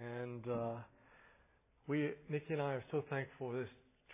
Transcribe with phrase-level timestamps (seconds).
[0.00, 0.74] And uh,
[1.86, 3.68] we, Nikki and I, are so thankful for this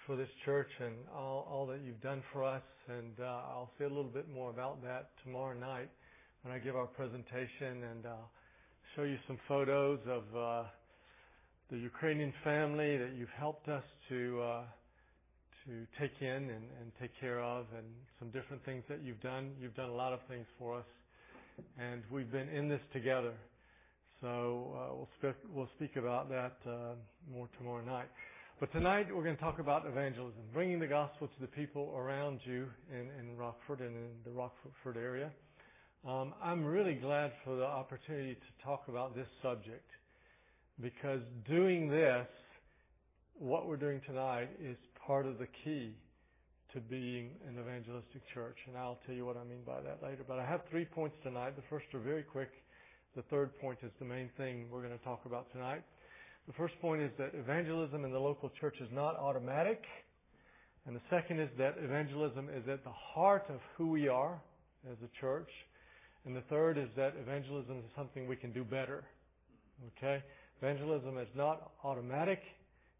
[0.07, 2.63] for this church and all, all that you've done for us.
[2.89, 5.91] And uh, I'll say a little bit more about that tomorrow night
[6.43, 8.11] when I give our presentation and uh,
[8.97, 10.65] show you some photos of uh,
[11.71, 14.63] the Ukrainian family that you've helped us to uh,
[15.67, 17.87] to take in and, and take care of, and
[18.19, 19.53] some different things that you've done.
[19.61, 20.85] You've done a lot of things for us,
[21.79, 23.33] and we've been in this together.
[24.23, 26.95] So uh, we'll speak about that uh,
[27.29, 28.07] more tomorrow night.
[28.61, 32.39] But tonight we're going to talk about evangelism, bringing the gospel to the people around
[32.45, 35.33] you in, in Rockford and in the Rockford area.
[36.07, 39.91] Um, I'm really glad for the opportunity to talk about this subject
[40.81, 42.29] because doing this,
[43.41, 45.97] what we're doing tonight, is part of the key
[46.75, 48.57] to being an evangelistic church.
[48.69, 50.23] And I'll tell you what I mean by that later.
[50.27, 51.57] But I have three points tonight.
[51.57, 52.51] The first are very quick.
[53.15, 55.83] The third point is the main thing we're going to talk about tonight.
[56.47, 59.83] The first point is that evangelism in the local church is not automatic.
[60.87, 64.41] And the second is that evangelism is at the heart of who we are
[64.91, 65.51] as a church.
[66.25, 69.05] And the third is that evangelism is something we can do better.
[69.99, 70.23] Okay?
[70.63, 72.41] Evangelism is not automatic.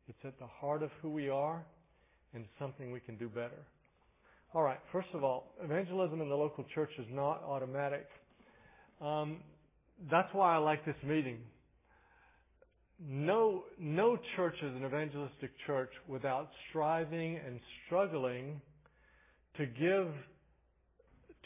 [0.09, 1.65] It's at the heart of who we are
[2.35, 3.65] and something we can do better.
[4.53, 4.79] All right.
[4.93, 8.07] First of all, evangelism in the local church is not automatic.
[9.01, 9.39] Um,
[10.11, 11.39] that's why I like this meeting
[13.09, 18.61] no, no church is an evangelistic church without striving and struggling
[19.57, 20.09] to give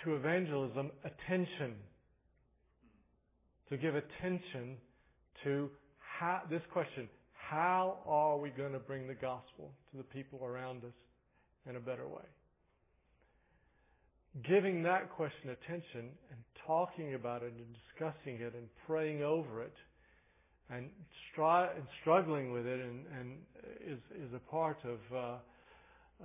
[0.04, 1.74] to evangelism attention.
[3.70, 4.76] To give attention
[5.44, 10.44] to how, this question, how are we going to bring the gospel to the people
[10.44, 10.92] around us
[11.68, 12.22] in a better way?
[14.44, 19.72] Giving that question attention and talking about it and discussing it and praying over it
[20.68, 20.90] and,
[21.32, 23.38] stri- and struggling with it and, and
[23.86, 25.36] is, is a part of, uh,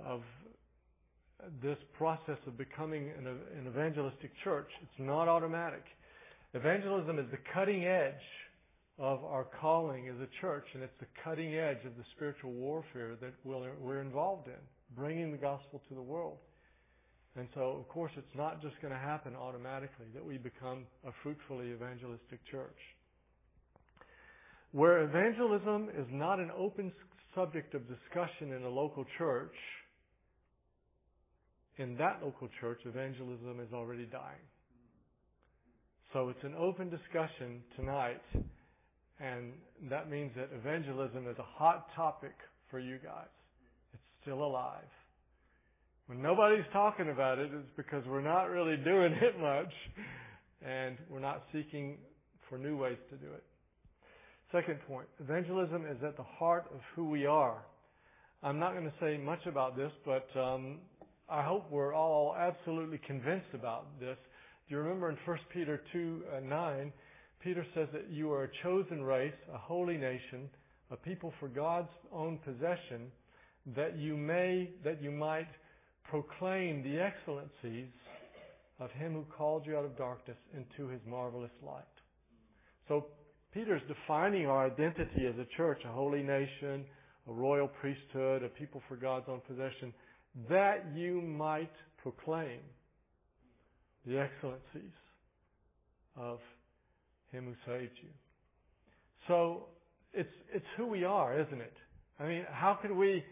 [0.04, 0.20] of
[1.62, 4.68] this process of becoming an, an evangelistic church.
[4.82, 5.84] It's not automatic.
[6.54, 8.12] Evangelism is the cutting edge
[8.98, 13.16] of our calling as a church, and it's the cutting edge of the spiritual warfare
[13.20, 16.36] that we're involved in, bringing the gospel to the world.
[17.36, 21.10] And so, of course, it's not just going to happen automatically that we become a
[21.22, 22.76] fruitfully evangelistic church.
[24.72, 26.92] Where evangelism is not an open
[27.34, 29.54] subject of discussion in a local church,
[31.78, 34.44] in that local church, evangelism is already dying.
[36.12, 38.20] So it's an open discussion tonight,
[39.18, 39.52] and
[39.88, 42.34] that means that evangelism is a hot topic
[42.70, 43.32] for you guys.
[43.94, 44.84] It's still alive.
[46.06, 49.72] When nobody's talking about it, it's because we're not really doing it much,
[50.60, 51.98] and we're not seeking
[52.48, 53.44] for new ways to do it.
[54.50, 57.62] Second point, evangelism is at the heart of who we are.
[58.42, 60.78] I'm not going to say much about this, but um,
[61.30, 64.16] I hope we're all absolutely convinced about this.
[64.68, 66.92] Do you remember in 1 Peter 2 uh, 9,
[67.42, 70.50] Peter says that you are a chosen race, a holy nation,
[70.90, 73.12] a people for God's own possession,
[73.76, 75.46] that you may, that you might
[76.12, 77.88] proclaim the excellencies
[78.78, 81.84] of him who called you out of darkness into his marvelous light.
[82.86, 83.06] So
[83.54, 86.84] Peter's defining our identity as a church, a holy nation,
[87.26, 89.94] a royal priesthood, a people for God's own possession,
[90.50, 91.72] that you might
[92.02, 92.60] proclaim
[94.06, 94.92] the excellencies
[96.14, 96.40] of
[97.30, 98.10] Him who saved you.
[99.28, 99.64] So
[100.12, 101.76] it's it's who we are, isn't it?
[102.20, 103.24] I mean, how could we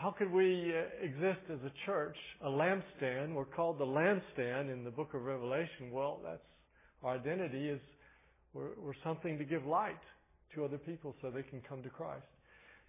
[0.00, 3.32] how could we uh, exist as a church, a lampstand?
[3.32, 5.90] We're called the lampstand in the book of Revelation.
[5.90, 6.42] Well, that's
[7.02, 7.80] our identity is
[8.52, 9.96] we're, we're something to give light
[10.54, 12.26] to other people so they can come to Christ.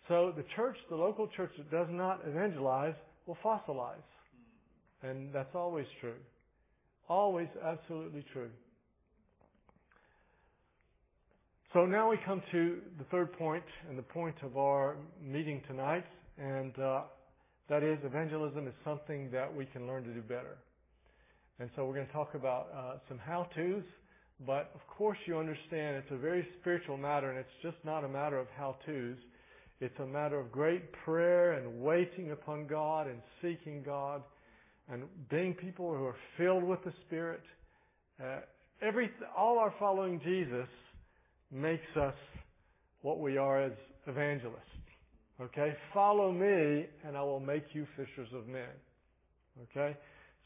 [0.10, 3.96] So the church, the local church that does not evangelize, will fossilize.
[5.02, 6.20] And that's always true.
[7.08, 8.50] Always absolutely true.
[11.72, 16.06] So now we come to the third point and the point of our meeting tonight,
[16.38, 17.02] and uh,
[17.70, 20.58] that is evangelism is something that we can learn to do better.
[21.60, 23.84] And so we're going to talk about uh, some how-tos
[24.46, 28.08] but of course, you understand it's a very spiritual matter, and it's just not a
[28.08, 29.18] matter of how to's.
[29.80, 34.22] It's a matter of great prayer and waiting upon God and seeking God
[34.90, 37.42] and being people who are filled with the Spirit.
[38.24, 38.40] Uh,
[38.82, 40.70] every, all our following Jesus
[41.52, 42.16] makes us
[43.02, 43.74] what we are as
[44.08, 44.77] evangelists.
[45.42, 45.74] Okay?
[45.94, 48.70] Follow me and I will make you fishers of men.
[49.64, 49.98] Okay?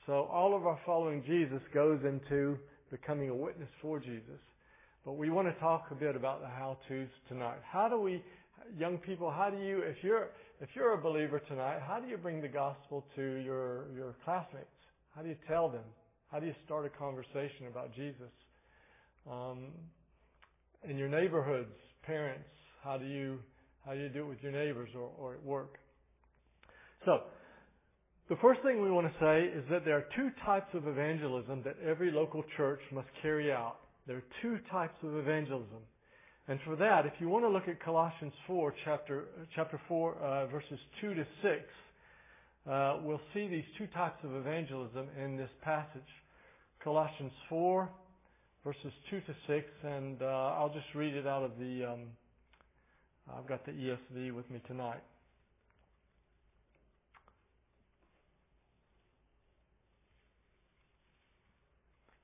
[0.06, 2.58] So all of our following Jesus goes into
[2.90, 4.40] becoming a witness for Jesus.
[5.06, 7.60] But we want to talk a bit about the how-tos tonight.
[7.64, 8.24] How do we,
[8.78, 10.30] young people, how do you, if you're,
[10.60, 14.68] if you're a believer tonight, how do you bring the gospel to your, your classmates?
[15.16, 15.84] How do you tell them?
[16.32, 18.32] How do you start a conversation about Jesus?
[19.30, 19.68] Um,
[20.88, 22.50] in your neighborhoods, parents,
[22.84, 23.40] how do you,
[23.86, 25.78] how you do it with your neighbors or, or at work?
[27.06, 27.22] So,
[28.30, 31.64] the first thing we want to say is that there are two types of evangelism
[31.66, 33.78] that every local church must carry out.
[34.08, 35.80] There are two types of evangelism.
[36.48, 39.26] And for that, if you want to look at Colossians 4, chapter,
[39.56, 41.56] chapter 4, uh, verses 2 to 6,
[42.70, 46.02] uh, we'll see these two types of evangelism in this passage.
[46.84, 47.90] Colossians 4,
[48.64, 52.04] verses 2 to 6, and uh, I'll just read it out of the, um,
[53.38, 55.02] I've got the ESV with me tonight.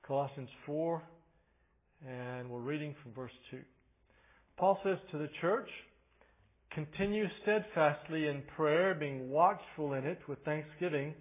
[0.06, 1.02] Colossians 4,
[2.08, 3.58] and we're reading from verse 2.
[4.56, 5.68] Paul says to the church,
[6.72, 11.14] Continue steadfastly in prayer, being watchful in it with thanksgiving.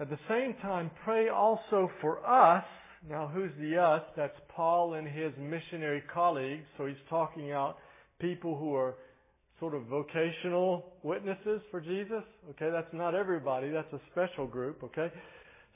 [0.00, 2.64] At the same time, pray also for us.
[3.08, 4.02] Now, who's the us?
[4.16, 6.64] That's Paul and his missionary colleagues.
[6.78, 7.76] So he's talking out
[8.22, 8.94] people who are
[9.60, 12.24] sort of vocational witnesses for Jesus.
[12.50, 13.70] Okay, that's not everybody.
[13.70, 14.82] That's a special group.
[14.82, 15.12] Okay,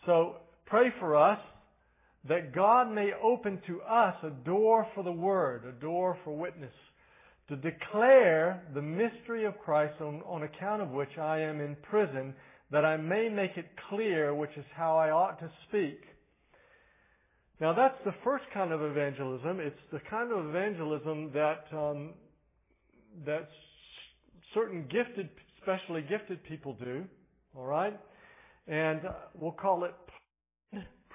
[0.07, 1.39] so pray for us
[2.29, 6.73] that God may open to us a door for the word, a door for witness,
[7.49, 12.35] to declare the mystery of Christ on, on account of which I am in prison,
[12.73, 16.01] that I may make it clear which is how I ought to speak.
[17.61, 19.61] Now that's the first kind of evangelism.
[19.61, 22.11] It's the kind of evangelism that um,
[23.25, 23.49] that
[24.55, 25.29] certain gifted,
[25.63, 27.05] specially gifted people do.
[27.57, 27.99] All right,
[28.69, 29.95] and uh, we'll call it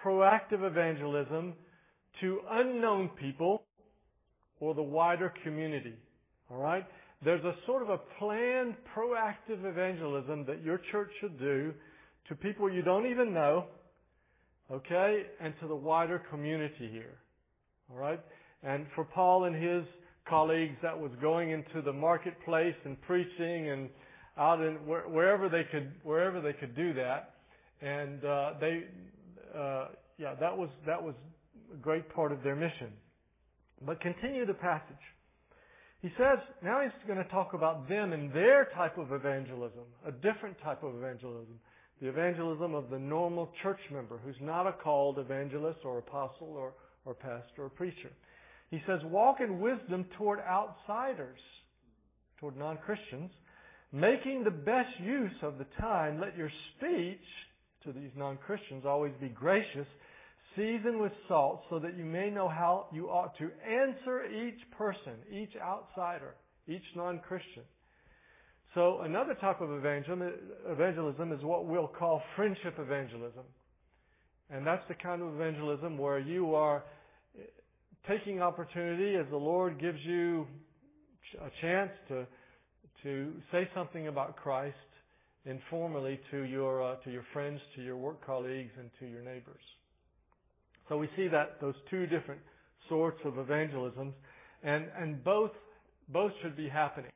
[0.03, 1.53] proactive evangelism
[2.19, 3.63] to unknown people
[4.59, 5.95] or the wider community.
[6.49, 6.85] All right?
[7.23, 11.73] There's a sort of a planned proactive evangelism that your church should do
[12.27, 13.65] to people you don't even know,
[14.71, 17.17] okay, and to the wider community here.
[17.91, 18.19] All right?
[18.63, 19.83] And for Paul and his
[20.27, 23.89] colleagues, that was going into the marketplace and preaching and
[24.37, 27.33] out in wherever they could wherever they could do that.
[27.81, 28.83] And uh, they
[29.57, 29.87] uh,
[30.17, 31.15] yeah, that was that was
[31.73, 32.91] a great part of their mission.
[33.85, 34.95] But continue the passage.
[36.01, 40.11] He says now he's going to talk about them and their type of evangelism, a
[40.11, 41.59] different type of evangelism,
[42.01, 46.73] the evangelism of the normal church member who's not a called evangelist or apostle or,
[47.05, 48.11] or pastor or preacher.
[48.71, 51.39] He says, walk in wisdom toward outsiders,
[52.39, 53.29] toward non-Christians,
[53.91, 56.19] making the best use of the time.
[56.19, 57.19] Let your speech
[57.83, 59.85] to these non-Christians always be gracious,
[60.55, 65.13] seasoned with salt, so that you may know how you ought to answer each person,
[65.29, 66.35] each outsider,
[66.67, 67.63] each non-Christian.
[68.73, 73.43] So another type of evangelism is what we'll call friendship evangelism.
[74.49, 76.83] And that's the kind of evangelism where you are
[78.07, 80.47] taking opportunity as the Lord gives you
[81.39, 82.25] a chance to,
[83.03, 84.75] to say something about Christ
[85.45, 89.61] informally to your uh, to your friends, to your work colleagues, and to your neighbors.
[90.89, 92.41] So we see that those two different
[92.89, 94.13] sorts of evangelisms,
[94.63, 95.51] and and both
[96.09, 97.11] both should be happening.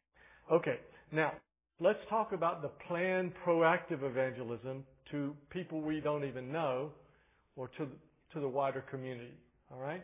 [0.52, 0.80] Okay,
[1.12, 1.34] now
[1.80, 6.92] let's talk about the planned proactive evangelism to people we don't even know,
[7.56, 7.88] or to
[8.34, 9.34] to the wider community.
[9.72, 10.04] All right.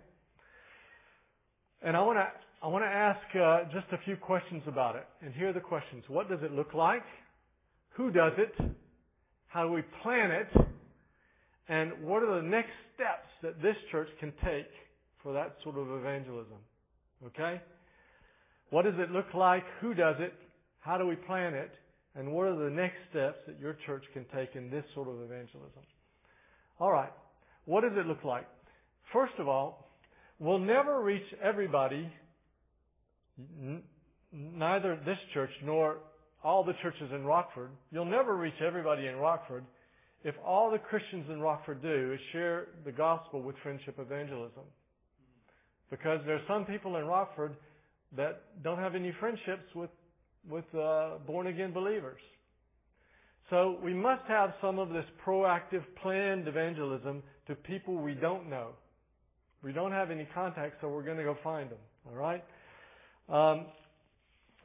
[1.82, 2.28] And I want to
[2.64, 5.08] I want to ask uh, just a few questions about it.
[5.22, 7.04] And here are the questions: What does it look like?
[7.96, 8.54] Who does it?
[9.48, 10.48] How do we plan it?
[11.68, 14.68] And what are the next steps that this church can take
[15.24, 16.58] for that sort of evangelism?
[17.26, 17.62] Okay?
[18.70, 19.64] What does it look like?
[19.82, 20.34] Who does it?
[20.80, 21.72] How do we plan it?
[22.16, 25.16] And what are the next steps that your church can take in this sort of
[25.22, 25.84] evangelism?
[26.80, 27.12] All right.
[27.66, 28.48] What does it look like?
[29.14, 29.81] First of all,
[30.42, 32.12] we'll never reach everybody,
[34.34, 35.98] neither this church nor
[36.44, 39.64] all the churches in Rockford, you'll never reach everybody in Rockford
[40.24, 44.64] if all the Christians in Rockford do is share the gospel with friendship evangelism.
[45.92, 47.56] Because there are some people in Rockford
[48.16, 49.90] that don't have any friendships with,
[50.50, 52.22] with uh, born again believers.
[53.50, 58.70] So we must have some of this proactive, planned evangelism to people we don't know.
[59.64, 61.78] We don't have any contact, so we're going to go find them.
[62.08, 62.44] All right.
[63.30, 63.68] Um,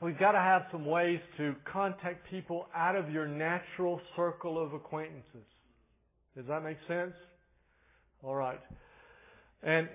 [0.00, 4.72] we've got to have some ways to contact people out of your natural circle of
[4.72, 5.44] acquaintances.
[6.36, 7.12] Does that make sense?
[8.22, 8.60] All right.
[9.62, 9.88] And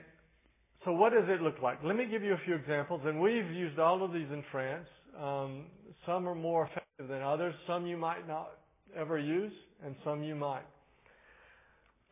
[0.86, 1.80] so what does it look like?
[1.84, 4.88] Let me give you a few examples, and we've used all of these in France.
[5.20, 5.66] Um,
[6.06, 7.54] some are more effective than others.
[7.68, 8.52] Some you might not
[8.96, 9.52] ever use,
[9.86, 10.66] and some you might.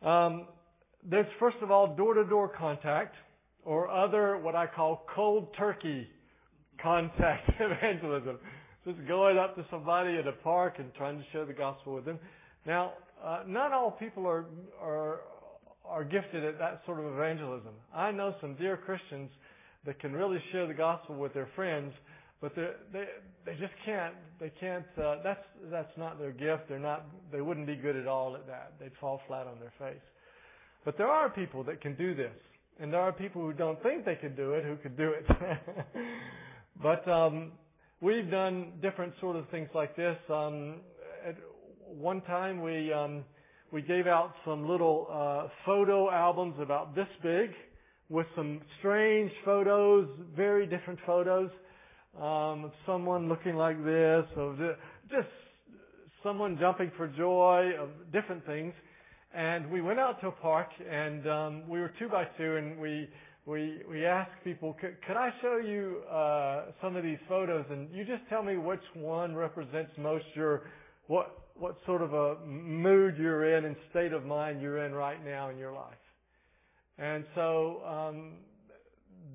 [0.02, 0.46] Um,
[1.08, 3.14] there's first of all door-to-door contact,
[3.64, 6.08] or other what I call cold turkey
[6.82, 8.38] contact evangelism.
[8.86, 12.06] Just going up to somebody at a park and trying to share the gospel with
[12.06, 12.18] them.
[12.66, 14.46] Now, uh, not all people are
[14.80, 15.20] are
[15.84, 17.74] are gifted at that sort of evangelism.
[17.94, 19.30] I know some dear Christians
[19.84, 21.92] that can really share the gospel with their friends,
[22.40, 22.70] but they
[23.44, 24.14] they just can't.
[24.38, 24.86] They can't.
[24.96, 26.68] Uh, that's that's not their gift.
[26.68, 27.04] They're not.
[27.30, 28.72] They wouldn't be good at all at that.
[28.80, 30.00] They'd fall flat on their face.
[30.84, 32.32] But there are people that can do this,
[32.78, 35.26] and there are people who don't think they could do it who could do it.
[36.82, 37.52] but um,
[38.00, 40.16] we've done different sort of things like this.
[40.30, 40.76] Um,
[41.26, 41.36] at
[41.86, 43.24] one time, we um,
[43.72, 47.50] we gave out some little uh, photo albums about this big
[48.08, 51.50] with some strange photos, very different photos
[52.16, 54.56] um, of someone looking like this, of
[55.10, 55.28] just
[56.22, 58.72] someone jumping for joy, of different things.
[59.32, 62.78] And we went out to a park, and um, we were two by two, and
[62.78, 63.08] we
[63.46, 68.04] we we asked people, could, I show you uh, some of these photos, and you
[68.04, 70.62] just tell me which one represents most your
[71.06, 75.24] what what sort of a mood you're in and state of mind you're in right
[75.24, 75.94] now in your life.
[76.98, 78.32] And so um,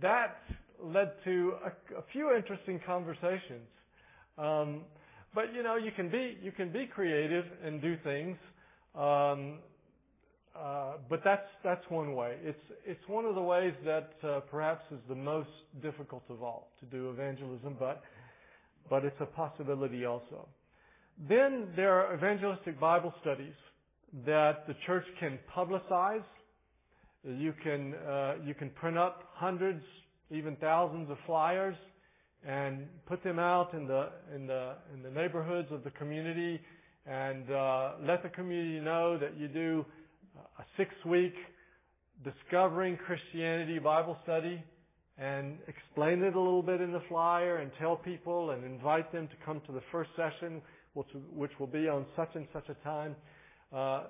[0.02, 0.38] that
[0.84, 3.68] led to a, a few interesting conversations.
[4.38, 4.82] Um,
[5.34, 8.38] but you know, you can be you can be creative and do things.
[8.94, 9.60] Um,
[10.58, 12.38] uh, but that's that's one way.
[12.42, 15.50] It's it's one of the ways that uh, perhaps is the most
[15.82, 18.02] difficult of all to do evangelism, but
[18.90, 20.48] but it's a possibility also.
[21.28, 23.54] Then there are evangelistic Bible studies
[24.26, 26.24] that the church can publicize.
[27.24, 29.84] You can uh, you can print up hundreds,
[30.32, 31.76] even thousands of flyers,
[32.48, 36.62] and put them out in the in the in the neighborhoods of the community,
[37.06, 39.86] and uh, let the community know that you do
[40.60, 41.34] a six-week
[42.24, 44.64] discovering Christianity Bible study,
[45.18, 49.28] and explain it a little bit in the flyer, and tell people and invite them
[49.28, 50.62] to come to the first session
[50.94, 53.16] which, which will be on such and such a time.
[53.74, 54.04] Uh,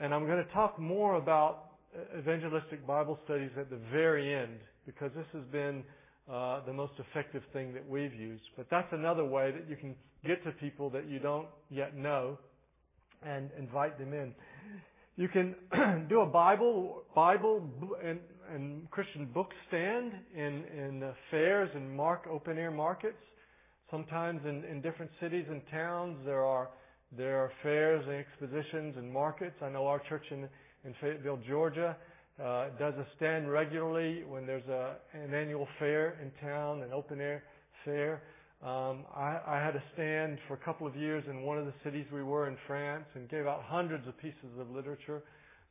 [0.00, 1.72] and I'm going to talk more about
[2.18, 5.82] evangelistic Bible studies at the very end because this has been
[6.30, 8.44] uh, the most effective thing that we've used.
[8.56, 9.94] But that's another way that you can
[10.26, 12.38] get to people that you don't yet know
[13.24, 14.34] and invite them in.
[15.16, 15.54] You can
[16.08, 17.68] do a Bible, Bible
[18.02, 18.18] and,
[18.52, 23.18] and Christian book stand in in uh, fairs and mark open air markets.
[23.90, 26.70] Sometimes in, in different cities and towns there are
[27.14, 29.56] there are fairs and expositions and markets.
[29.60, 30.48] I know our church in
[30.84, 31.94] in Fayetteville, Georgia,
[32.42, 37.20] uh, does a stand regularly when there's a an annual fair in town, an open
[37.20, 37.42] air
[37.84, 38.22] fair.
[38.62, 42.06] Um, I, had a stand for a couple of years in one of the cities
[42.12, 45.20] we were in France and gave out hundreds of pieces of literature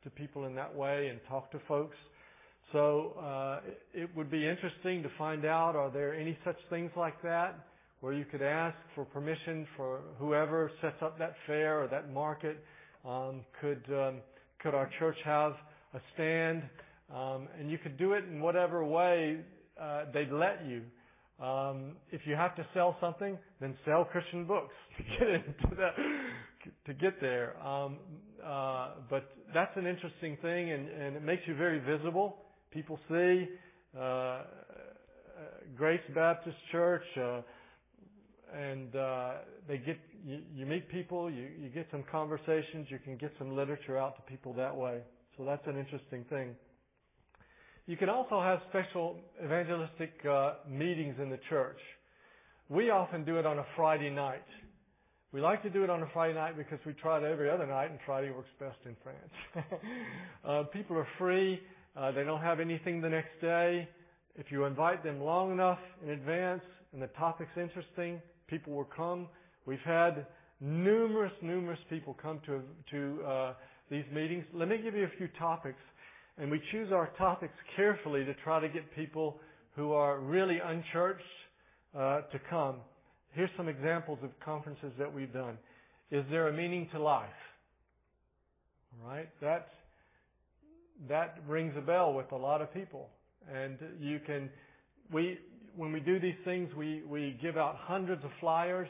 [0.04, 1.96] to people in that way and talked to folks.
[2.70, 3.60] So uh,
[3.94, 7.66] it, would be interesting to find out are there any such things like that
[8.00, 12.62] where you could ask for permission for whoever sets up that fair or that market.
[13.06, 14.16] Um, could um,
[14.62, 15.52] could our church have
[15.94, 16.62] a stand?
[17.10, 19.38] And you could do it in whatever way
[19.80, 20.82] uh, they'd let you.
[21.42, 25.94] Um, if you have to sell something, then sell Christian books to get into that,
[26.86, 27.60] to get there.
[27.66, 27.98] Um,
[28.44, 32.36] uh, but that's an interesting thing, and, and it makes you very visible.
[32.70, 33.48] People see
[33.96, 34.42] uh, uh
[35.76, 37.04] Grace Baptist Church.
[37.20, 37.40] Uh,
[38.54, 39.30] and uh,
[39.66, 43.56] they get you, you meet people, you, you get some conversations, you can get some
[43.56, 45.00] literature out to people that way.
[45.36, 46.54] So that's an interesting thing.
[47.86, 51.78] You can also have special evangelistic uh, meetings in the church.
[52.68, 54.44] We often do it on a Friday night.
[55.32, 57.66] We like to do it on a Friday night because we try it every other
[57.66, 59.66] night, and Friday works best in France.
[60.44, 61.60] uh, people are free.
[61.96, 63.88] Uh, they don't have anything the next day.
[64.36, 66.62] If you invite them long enough in advance
[66.92, 69.26] and the topic's interesting, people will come.
[69.66, 70.26] We've had
[70.60, 72.62] numerous, numerous people come to
[72.92, 73.52] to uh,
[73.90, 74.44] these meetings.
[74.54, 75.80] Let me give you a few topics,
[76.38, 79.38] and we choose our topics carefully to try to get people
[79.76, 81.22] who are really unchurched
[81.96, 82.76] uh, to come.
[83.32, 85.56] Here's some examples of conferences that we've done.
[86.10, 87.28] Is there a meaning to life?
[89.02, 89.68] All right, that
[91.08, 93.08] that rings a bell with a lot of people,
[93.52, 94.50] and you can
[95.10, 95.38] we
[95.76, 98.88] when we do these things, we, we give out hundreds of flyers.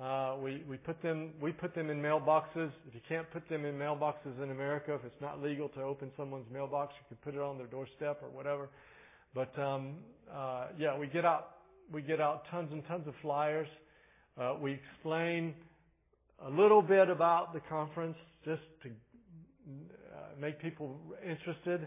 [0.00, 2.70] Uh, we, we put them we put them in mailboxes.
[2.88, 6.10] If you can't put them in mailboxes in America, if it's not legal to open
[6.16, 8.70] someone's mailbox, you can put it on their doorstep or whatever.
[9.34, 9.96] But um,
[10.32, 11.56] uh, yeah, we get out
[11.92, 13.68] we get out tons and tons of flyers.
[14.40, 15.54] Uh, we explain
[16.46, 21.86] a little bit about the conference just to uh, make people interested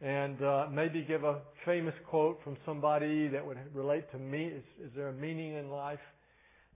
[0.00, 4.44] and uh, maybe give a famous quote from somebody that would relate to me.
[4.44, 5.98] Is, is there a meaning in life?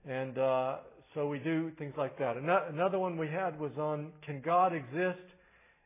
[0.07, 0.77] And uh,
[1.13, 2.37] so we do things like that.
[2.37, 5.23] Another one we had was on Can God exist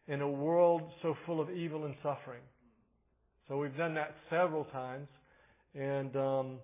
[0.08, 2.42] in a world so full of evil and suffering?
[3.48, 5.08] So we've done that several times.
[5.76, 6.58] And um,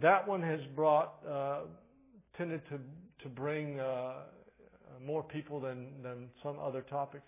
[0.00, 1.60] that one has brought, uh,
[2.36, 2.78] tended to,
[3.22, 4.12] to bring uh,
[5.04, 7.24] more people than, than some other topics.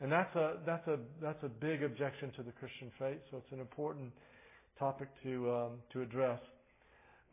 [0.00, 3.18] And that's a that's a that's a big objection to the Christian faith.
[3.30, 4.12] So it's an important
[4.78, 6.40] topic to um, to address.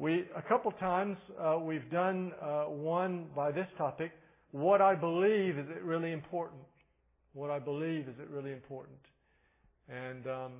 [0.04, 4.12] A couple times uh, we've done uh, one by this topic.
[4.50, 6.62] What I believe is it really important?
[7.34, 8.98] What I believe is it really important?
[9.88, 10.52] And um,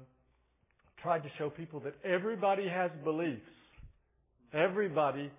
[1.02, 3.42] tried to show people that everybody has beliefs.
[4.54, 5.32] Everybody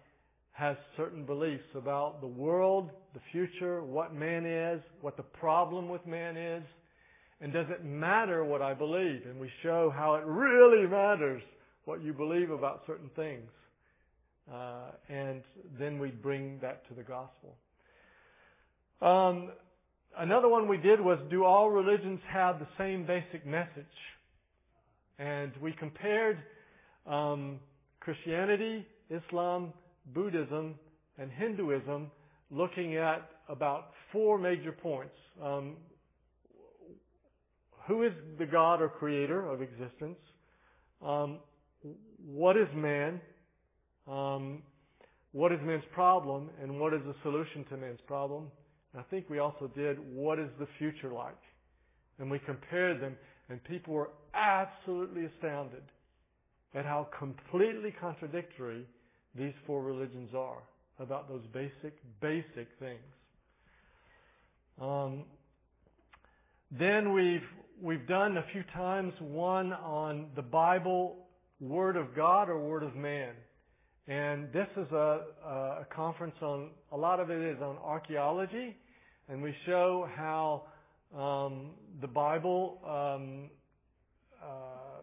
[0.51, 6.05] has certain beliefs about the world, the future, what man is, what the problem with
[6.09, 6.65] man is,
[7.41, 9.23] and does it matter what I believe?
[9.27, 11.43] And we show how it really matters
[11.85, 13.49] what you believe about certain things.
[14.51, 15.43] Uh, and
[15.79, 17.57] then we bring that to the gospel.
[19.01, 19.51] Um,
[20.19, 23.85] another one we did was do all religions have the same basic message?
[25.19, 26.39] And we compared
[27.07, 27.61] um,
[28.01, 29.73] Christianity, Islam,
[30.15, 30.75] Buddhism,
[31.19, 32.11] and Hinduism,
[32.51, 35.15] looking at about four major points.
[35.43, 35.77] Um,
[37.87, 40.19] who is the God or creator of existence?
[41.05, 41.39] Um,
[42.25, 43.21] what is man?
[44.11, 44.63] Um,
[45.33, 46.51] what is man's problem?
[46.61, 48.51] And what is the solution to man's problem?
[48.93, 51.39] And I think we also did what is the future like?
[52.19, 53.17] And we compared them,
[53.49, 55.83] and people were absolutely astounded
[56.75, 58.87] at how completely contradictory
[59.35, 60.63] these four religions are
[60.99, 63.01] about those basic, basic things.
[64.81, 65.25] Um,
[66.71, 67.43] then we've
[67.81, 71.27] we've done a few times one on the Bible,
[71.61, 73.35] Word of God or Word of Man,
[74.09, 78.77] and this is a, a conference on a lot of it is on archaeology,
[79.29, 80.65] and we show how
[81.17, 83.51] um, the Bible um,
[84.43, 85.01] uh,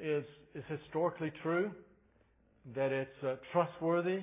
[0.00, 1.70] is is historically true
[2.74, 4.20] that it's uh, trustworthy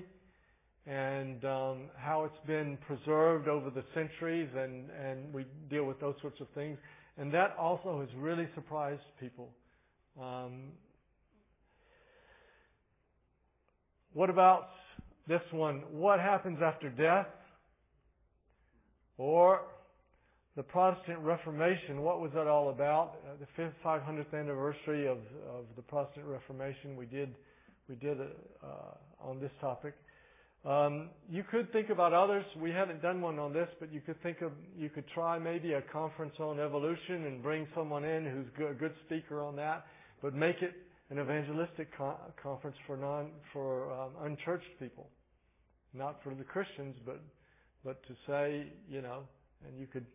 [0.86, 6.16] and um, how it's been preserved over the centuries, and, and we deal with those
[6.22, 6.78] sorts of things.
[7.18, 9.50] And that also has really surprised people.
[10.20, 10.72] Um,
[14.14, 14.70] what about
[15.28, 15.84] this one?
[15.92, 17.28] What happens after death?
[19.18, 19.62] Or
[20.56, 23.20] the Protestant Reformation, what was that all about?
[23.26, 25.18] Uh, the 500th anniversary of,
[25.48, 27.36] of the Protestant Reformation, we did
[27.88, 28.66] we did uh,
[29.20, 29.96] on this topic.
[30.66, 32.46] Um, you could think about others.
[32.62, 35.74] We haven't done one on this, but you could think of you could try maybe
[35.74, 39.86] a conference on evolution and bring someone in who's a good speaker on that,
[40.22, 40.74] but make it
[41.10, 41.90] an evangelistic
[42.42, 45.10] conference for non for um, unchurched people,
[45.94, 47.20] not for the Christians, but
[47.84, 49.22] but to say you know,
[49.68, 50.06] and you could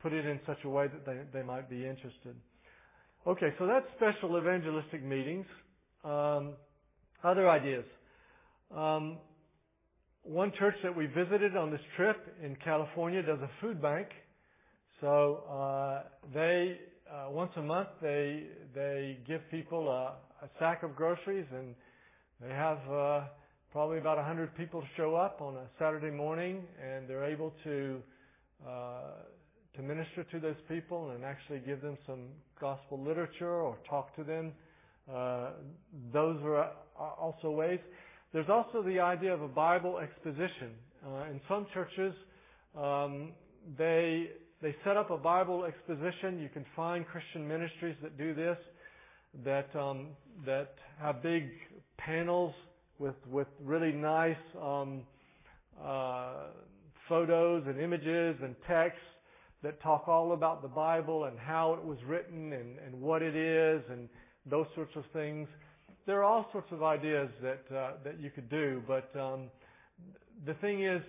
[0.00, 2.36] put it in such a way that they they might be interested.
[3.26, 5.46] Okay, so that's special evangelistic meetings.
[6.04, 6.54] Um,
[7.22, 7.84] other ideas.
[8.74, 9.18] Um,
[10.24, 14.08] one church that we visited on this trip in California does a food bank.
[15.00, 16.78] So uh, they
[17.14, 21.74] uh, once a month they they give people a, a sack of groceries and
[22.40, 23.20] they have uh,
[23.72, 28.00] probably about a 100 people show up on a Saturday morning and they're able to
[28.66, 29.00] uh,
[29.76, 32.28] to minister to those people and actually give them some
[32.60, 34.52] gospel literature or talk to them.
[35.12, 35.50] Uh,
[36.12, 37.80] those are also ways.
[38.32, 40.70] There's also the idea of a Bible exposition.
[41.06, 42.14] Uh, in some churches,
[42.76, 43.32] um,
[43.76, 44.30] they
[44.62, 46.38] they set up a Bible exposition.
[46.38, 48.56] You can find Christian ministries that do this,
[49.44, 50.08] that um,
[50.46, 51.50] that have big
[51.98, 52.54] panels
[52.98, 55.02] with with really nice um,
[55.82, 56.46] uh,
[57.08, 59.00] photos and images and texts
[59.62, 63.34] that talk all about the Bible and how it was written and, and what it
[63.34, 64.08] is and
[64.46, 65.48] those sorts of things
[66.06, 69.50] there are all sorts of ideas that uh, that you could do, but um,
[70.46, 71.02] the thing is,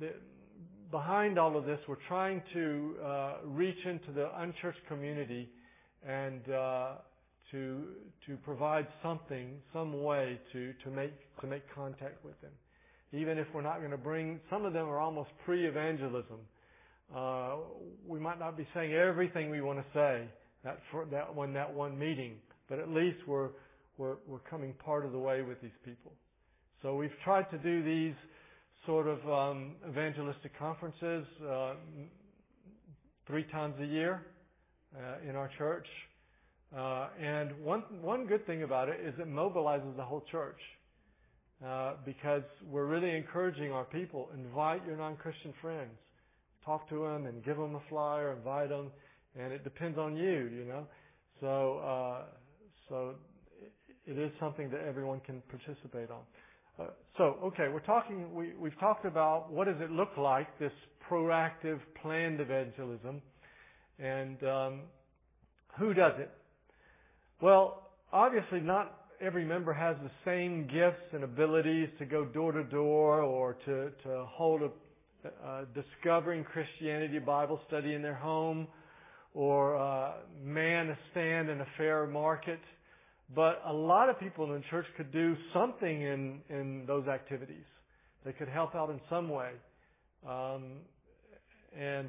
[0.00, 0.12] the,
[0.90, 5.48] behind all of this, we're trying to uh, reach into the unchurched community
[6.06, 6.92] and uh,
[7.50, 7.84] to
[8.26, 12.50] to provide something, some way to to make to make contact with them,
[13.12, 14.40] even if we're not going to bring.
[14.50, 16.38] Some of them are almost pre-evangelism.
[17.14, 17.56] Uh,
[18.06, 20.26] we might not be saying everything we want to say
[20.64, 22.36] that for that one that one meeting,
[22.68, 23.50] but at least we're
[23.98, 26.12] we're we're coming part of the way with these people.
[26.82, 28.14] So we've tried to do these
[28.86, 31.74] sort of um, evangelistic conferences uh,
[33.26, 34.22] three times a year
[34.96, 35.86] uh, in our church.
[36.76, 40.58] Uh, and one one good thing about it is it mobilizes the whole church
[41.64, 44.28] uh, because we're really encouraging our people.
[44.34, 45.96] Invite your non-Christian friends,
[46.64, 48.32] talk to them, and give them a flyer.
[48.32, 48.90] Invite them,
[49.38, 50.86] and it depends on you, you know.
[51.40, 52.22] So uh,
[52.88, 53.14] so
[54.06, 56.22] it is something that everyone can participate on.
[56.78, 60.72] Uh, so, okay, we're talking, we, we've talked about what does it look like, this
[61.08, 63.22] proactive, planned evangelism,
[64.00, 64.80] and um,
[65.78, 66.30] who does it?
[67.40, 72.64] Well, obviously not every member has the same gifts and abilities to go door to
[72.64, 74.70] door or to, to hold a
[75.46, 78.66] uh, discovering Christianity Bible study in their home
[79.32, 82.60] or uh, man a stand in a fair market
[83.34, 87.64] but a lot of people in the church could do something in, in those activities.
[88.24, 89.50] They could help out in some way.
[90.28, 90.80] Um,
[91.78, 92.08] and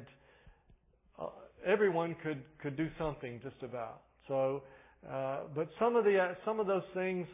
[1.20, 1.26] uh,
[1.64, 4.02] everyone could, could do something just about.
[4.28, 4.62] So,
[5.10, 7.26] uh, but some of the, uh, some of those things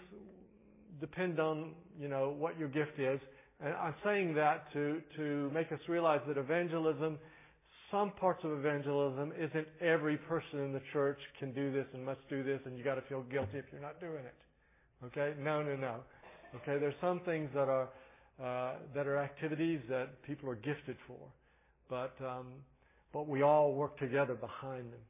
[1.01, 3.21] depend on, you know, what your gift is.
[3.65, 7.19] And I'm saying that to, to make us realize that evangelism
[7.93, 12.21] some parts of evangelism isn't every person in the church can do this and must
[12.29, 14.35] do this and you got to feel guilty if you're not doing it.
[15.07, 15.35] Okay?
[15.39, 15.97] No, no, no.
[16.57, 16.81] Okay?
[16.81, 17.89] There's some things that are
[18.43, 21.19] uh, that are activities that people are gifted for,
[21.91, 22.47] but um,
[23.13, 25.01] but we all work together behind them.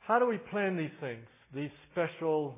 [0.00, 1.24] How do we plan these things?
[1.54, 2.54] These special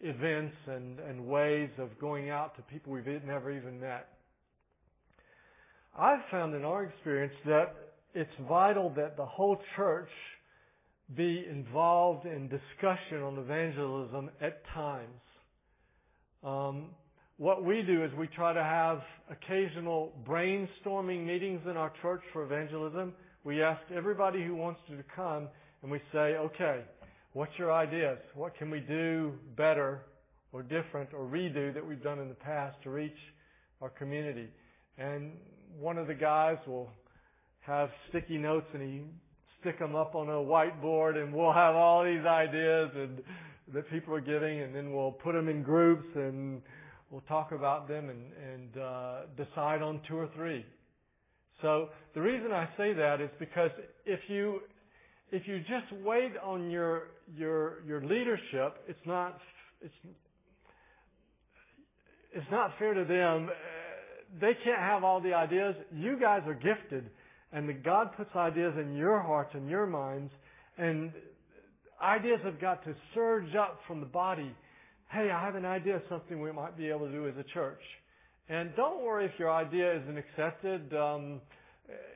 [0.00, 4.08] events and, and ways of going out to people we've never even met.
[5.98, 7.74] I've found in our experience that
[8.16, 10.08] it's vital that the whole church
[11.14, 15.20] be involved in discussion on evangelism at times.
[16.42, 16.86] Um,
[17.36, 22.42] what we do is we try to have occasional brainstorming meetings in our church for
[22.42, 23.12] evangelism.
[23.44, 25.48] We ask everybody who wants to come
[25.82, 26.80] and we say, okay,
[27.34, 28.18] what's your ideas?
[28.34, 30.00] What can we do better
[30.52, 33.18] or different or redo that we've done in the past to reach
[33.82, 34.48] our community?
[34.96, 35.32] And
[35.78, 36.88] one of the guys will
[37.66, 39.02] have sticky notes and he
[39.60, 43.20] stick them up on a whiteboard and we'll have all these ideas and
[43.74, 46.62] that people are giving and then we'll put them in groups and
[47.10, 50.64] we'll talk about them and, and uh, decide on two or three.
[51.60, 53.70] So the reason I say that is because
[54.04, 54.60] if you
[55.32, 59.38] if you just wait on your your your leadership, it's not
[59.80, 59.94] it's
[62.32, 63.48] it's not fair to them.
[64.40, 65.74] They can't have all the ideas.
[65.92, 67.10] You guys are gifted
[67.52, 70.32] and that God puts ideas in your hearts and your minds,
[70.78, 71.12] and
[72.02, 74.54] ideas have got to surge up from the body.
[75.10, 77.44] Hey, I have an idea of something we might be able to do as a
[77.54, 77.80] church.
[78.48, 80.94] And don't worry if your idea isn't accepted.
[80.94, 81.40] Um,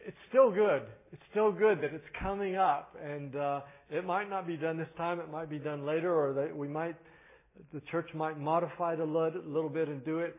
[0.07, 0.83] it's still good.
[1.13, 4.89] It's still good that it's coming up, and uh, it might not be done this
[4.97, 5.21] time.
[5.21, 6.97] It might be done later, or that we might,
[7.73, 10.37] the church might modify it a little bit and do it.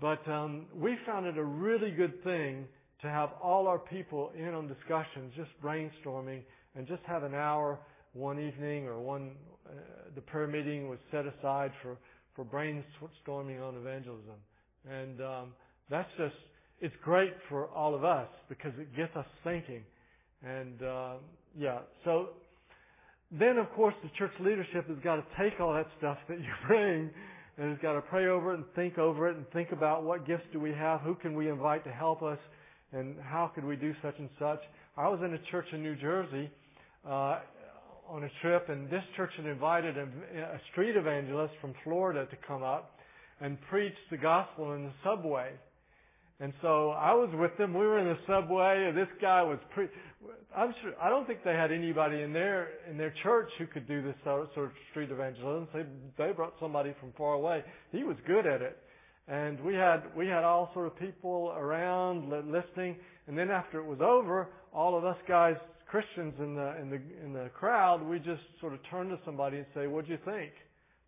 [0.00, 2.66] But um, we found it a really good thing
[3.02, 6.40] to have all our people in on discussions, just brainstorming,
[6.76, 7.78] and just have an hour
[8.14, 9.32] one evening or one,
[9.66, 9.72] uh,
[10.14, 11.96] the prayer meeting was set aside for,
[12.36, 14.36] for brainstorming on evangelism.
[14.88, 15.52] And um,
[15.90, 16.34] that's just,
[16.80, 19.82] it's great for all of us because it gets us thinking.
[20.44, 21.14] And uh,
[21.56, 22.30] yeah, so
[23.30, 26.52] then of course the church leadership has got to take all that stuff that you
[26.66, 27.10] bring
[27.58, 30.26] and has got to pray over it and think over it and think about what
[30.26, 32.38] gifts do we have, who can we invite to help us,
[32.92, 34.60] and how could we do such and such.
[34.96, 36.50] I was in a church in New Jersey
[37.08, 37.38] uh,
[38.08, 42.36] on a trip, and this church had invited a, a street evangelist from Florida to
[42.46, 42.98] come up
[43.40, 45.50] and preach the gospel in the subway.
[46.40, 47.72] And so I was with them.
[47.72, 49.86] We were in the subway, and this guy was pre.
[50.56, 50.92] I'm sure.
[51.00, 54.16] I don't think they had anybody in their in their church who could do this
[54.24, 55.68] sort of street evangelism.
[55.72, 55.84] They
[56.18, 57.62] they brought somebody from far away.
[57.92, 58.76] He was good at it.
[59.28, 62.96] And we had we had all sort of people around listening.
[63.26, 65.56] And then after it was over, all of us guys,
[65.86, 69.58] Christians in the in the in the crowd, we just sort of turned to somebody
[69.58, 70.52] and say, "What'd you think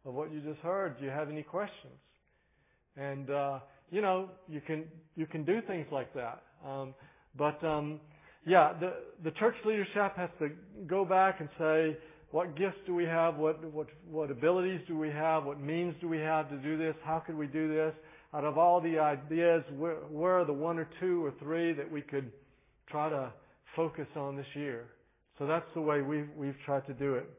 [0.04, 0.98] of what you just heard?
[0.98, 1.98] Do you have any questions?"
[2.96, 3.58] And uh,
[3.90, 4.84] you know, you can
[5.16, 6.42] you can do things like that.
[6.64, 6.94] Um,
[7.36, 8.00] but um,
[8.46, 10.50] yeah, the the church leadership has to
[10.86, 11.96] go back and say,
[12.34, 13.36] what gifts do we have?
[13.36, 15.44] What, what, what abilities do we have?
[15.44, 16.96] What means do we have to do this?
[17.04, 17.94] How could we do this?
[18.34, 21.88] Out of all the ideas, where, where are the one or two or three that
[21.88, 22.32] we could
[22.90, 23.32] try to
[23.76, 24.86] focus on this year?
[25.38, 27.30] So that's the way we've, we've tried to do it.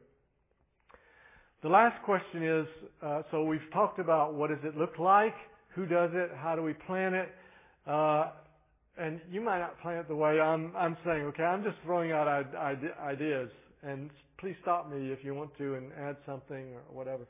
[1.62, 2.66] The last question is,
[3.02, 5.34] uh, so we've talked about what does it look like,
[5.74, 7.28] who does it, how do we plan it,
[7.86, 8.30] uh,
[8.96, 12.12] and you might not plan it the way I'm, I'm saying, okay, I'm just throwing
[12.12, 13.50] out ideas,
[13.82, 17.26] and please stop me if you want to and add something or whatever.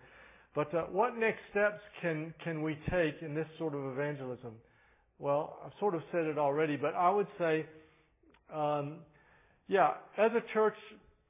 [0.54, 4.52] But uh, what next steps can, can we take in this sort of evangelism?
[5.18, 7.66] Well, I've sort of said it already, but I would say,
[8.54, 8.98] um,
[9.68, 10.76] yeah, as a church,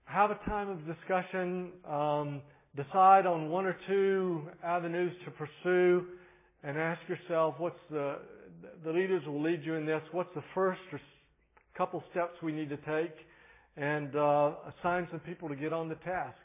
[0.05, 2.43] have a time of discussion, um,
[2.77, 6.07] decide on one or two avenues to pursue,
[6.63, 8.19] and ask yourself, what's the
[8.85, 10.03] the leaders will lead you in this.
[10.13, 11.01] What's the first or
[11.77, 13.15] couple steps we need to take,
[13.77, 16.37] and uh, assign some people to get on the task.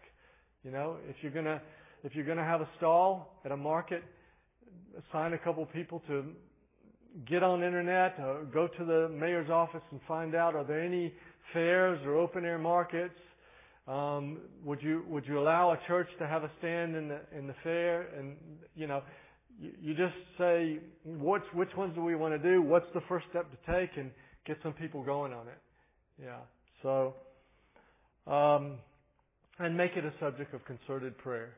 [0.63, 1.61] You know, if you're gonna
[2.03, 4.03] if you're gonna have a stall at a market,
[5.09, 6.25] assign a couple people to
[7.27, 11.13] get on internet, or go to the mayor's office and find out are there any
[11.53, 13.19] fairs or open air markets.
[13.87, 17.47] Um, would you would you allow a church to have a stand in the in
[17.47, 18.09] the fair?
[18.17, 18.37] And
[18.75, 19.01] you know,
[19.59, 22.61] you, you just say what's which ones do we want to do?
[22.61, 24.11] What's the first step to take, and
[24.45, 25.57] get some people going on it.
[26.21, 26.39] Yeah.
[26.83, 27.13] So,
[28.27, 28.77] um,
[29.59, 31.53] and make it a subject of concerted prayer.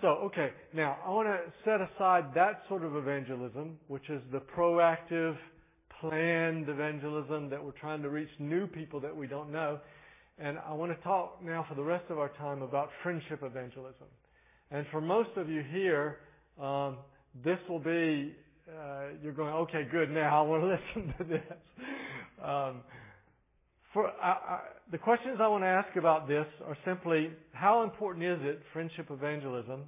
[0.00, 4.40] So, okay, now I want to set aside that sort of evangelism, which is the
[4.56, 5.36] proactive,
[6.00, 9.80] planned evangelism that we're trying to reach new people that we don't know.
[10.38, 14.06] And I want to talk now for the rest of our time about friendship evangelism.
[14.70, 16.18] And for most of you here,
[16.62, 16.98] um,
[17.44, 18.36] this will be,
[18.68, 20.68] uh, you're going, okay, good, now I want to
[21.02, 21.42] listen to this.
[22.44, 22.82] Um,
[23.92, 28.24] for I, I, the questions I want to ask about this are simply how important
[28.24, 29.84] is it, friendship evangelism?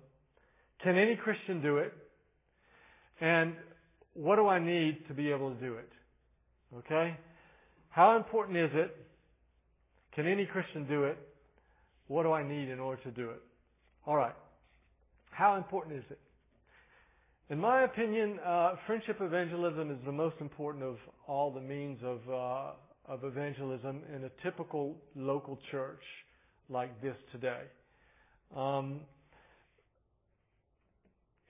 [0.82, 1.92] Can any Christian do it?
[3.20, 3.54] And
[4.14, 5.90] what do I need to be able to do it?
[6.78, 7.16] Okay?
[7.90, 8.96] How important is it?
[10.14, 11.18] Can any Christian do it?
[12.08, 13.42] What do I need in order to do it?
[14.06, 14.34] All right.
[15.30, 16.18] How important is it?
[17.50, 22.18] In my opinion, uh, friendship evangelism is the most important of all the means of
[22.28, 22.70] uh,
[23.10, 26.02] of evangelism in a typical local church
[26.68, 27.62] like this today.
[28.56, 29.00] Um,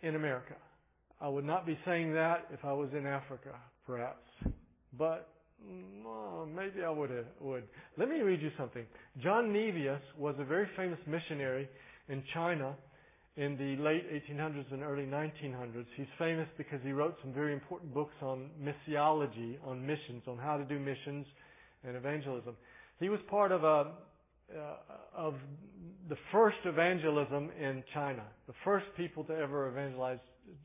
[0.02, 0.54] in America,
[1.20, 3.54] I would not be saying that if I was in Africa,
[3.86, 4.26] perhaps,
[4.96, 5.28] but
[6.02, 7.10] well, maybe I would.
[7.10, 7.64] Uh, would
[7.98, 8.86] let me read you something.
[9.22, 11.68] John Nevius was a very famous missionary
[12.08, 12.74] in China
[13.36, 15.84] in the late 1800s and early 1900s.
[15.96, 20.56] He's famous because he wrote some very important books on missiology, on missions, on how
[20.56, 21.26] to do missions
[21.86, 22.56] and evangelism.
[22.98, 23.92] He was part of a
[24.54, 24.74] uh,
[25.16, 25.34] of
[26.08, 30.18] the first evangelism in China, the first people to ever evangelize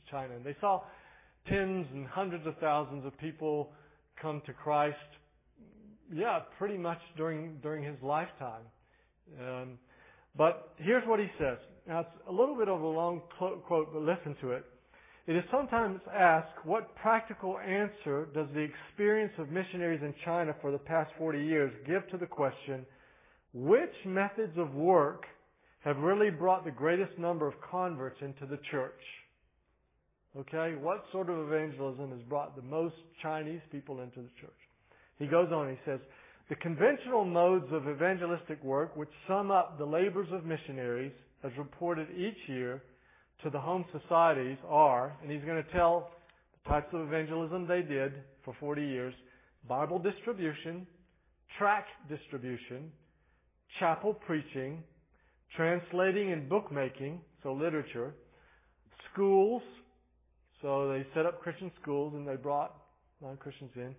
[0.09, 0.35] China.
[0.35, 0.81] And they saw
[1.47, 3.71] tens and hundreds of thousands of people
[4.19, 4.97] come to Christ.
[6.11, 8.63] Yeah, pretty much during during his lifetime.
[9.39, 9.79] Um,
[10.37, 11.57] but here's what he says.
[11.87, 14.65] Now, it's a little bit of a long quote, but listen to it.
[15.27, 20.71] It is sometimes asked, what practical answer does the experience of missionaries in China for
[20.71, 22.85] the past 40 years give to the question,
[23.51, 25.23] which methods of work
[25.83, 29.01] have really brought the greatest number of converts into the church?
[30.37, 34.51] Okay, what sort of evangelism has brought the most Chinese people into the church?
[35.17, 35.99] He goes on, he says,
[36.49, 42.07] the conventional modes of evangelistic work, which sum up the labors of missionaries, as reported
[42.15, 42.83] each year
[43.43, 46.09] to the home societies, are, and he's going to tell
[46.63, 49.13] the types of evangelism they did for 40 years
[49.67, 50.85] Bible distribution,
[51.57, 52.91] tract distribution,
[53.79, 54.83] chapel preaching,
[55.55, 58.13] translating and bookmaking, so literature,
[59.11, 59.63] schools,
[60.61, 62.75] so they set up Christian schools and they brought
[63.21, 63.95] non Christians in,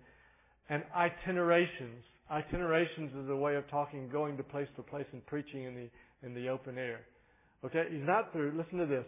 [0.69, 5.63] and itinerations, Itinerations is a way of talking, going to place to place and preaching
[5.63, 6.99] in the, in the open air.
[7.63, 8.53] Okay, he's not through.
[8.57, 9.05] Listen to this.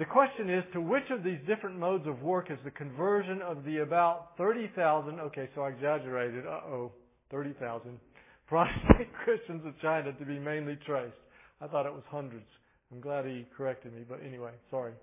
[0.00, 3.66] The question is, to which of these different modes of work is the conversion of
[3.66, 6.90] the about 30,000, okay, so I exaggerated, uh-oh,
[7.30, 8.00] 30,000
[8.48, 11.12] Protestant Christians of China to be mainly traced?
[11.60, 12.46] I thought it was hundreds.
[12.90, 14.94] I'm glad he corrected me, but anyway, sorry.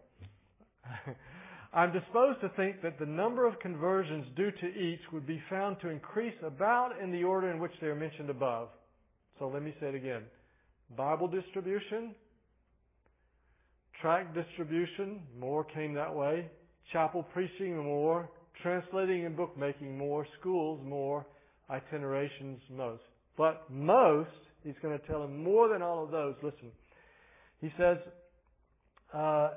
[1.74, 5.80] I'm disposed to think that the number of conversions due to each would be found
[5.82, 8.70] to increase about in the order in which they are mentioned above.
[9.38, 10.24] So let me say it again.
[10.98, 12.16] Bible distribution,
[14.02, 16.50] tract distribution, more came that way.
[16.92, 18.30] Chapel preaching, more.
[18.62, 20.26] Translating and bookmaking, more.
[20.40, 21.26] Schools, more.
[21.70, 23.04] Itinerations, most.
[23.38, 24.30] But most,
[24.64, 26.36] he's going to tell him more than all of those.
[26.42, 26.72] Listen.
[27.60, 27.98] He says,
[29.14, 29.50] uh,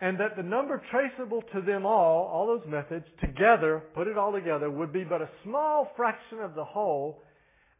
[0.00, 4.32] and that the number traceable to them all, all those methods, together, put it all
[4.32, 7.22] together, would be but a small fraction of the whole,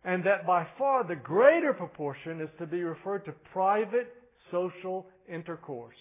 [0.05, 4.15] and that by far the greater proportion is to be referred to private
[4.53, 5.97] social intercourse.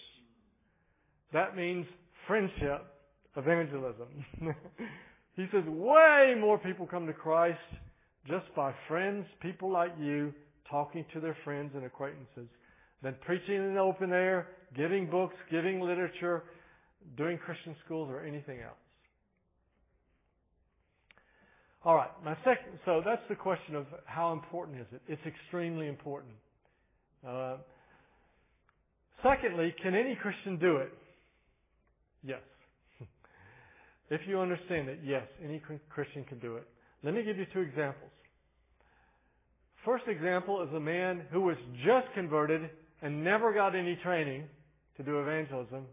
[1.32, 1.86] That means
[2.26, 2.86] friendship
[3.36, 4.08] evangelism.
[5.36, 7.58] he says way more people come to Christ
[8.26, 10.32] just by friends, people like you,
[10.70, 12.48] talking to their friends and acquaintances,
[13.02, 16.44] than preaching in the open air, giving books, giving literature,
[17.16, 18.76] doing Christian schools, or anything else.
[21.84, 22.78] All right, my second.
[22.84, 25.02] So that's the question of how important is it?
[25.08, 26.34] It's extremely important.
[27.26, 27.56] Uh,
[29.22, 30.92] secondly, can any Christian do it?
[32.22, 32.40] Yes.
[34.10, 36.66] if you understand it, yes, any Christian can do it.
[37.02, 38.10] Let me give you two examples.
[39.84, 42.70] First example is a man who was just converted
[43.02, 44.44] and never got any training
[44.96, 45.86] to do evangelism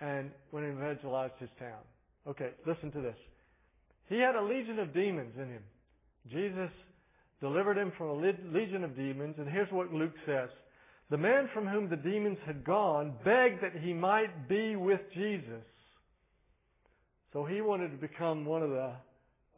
[0.00, 1.80] and went and evangelized his town.
[2.26, 3.16] Okay, listen to this.
[4.08, 5.62] He had a legion of demons in him.
[6.30, 6.70] Jesus
[7.40, 10.48] delivered him from a legion of demons, and here's what Luke says.
[11.10, 15.64] The man from whom the demons had gone begged that he might be with Jesus.
[17.32, 18.92] So he wanted to become one of the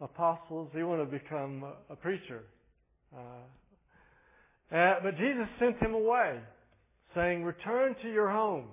[0.01, 0.71] apostles.
[0.75, 2.45] He wanted to become a preacher.
[3.15, 6.39] Uh, uh, but Jesus sent him away,
[7.15, 8.69] saying, Return to your home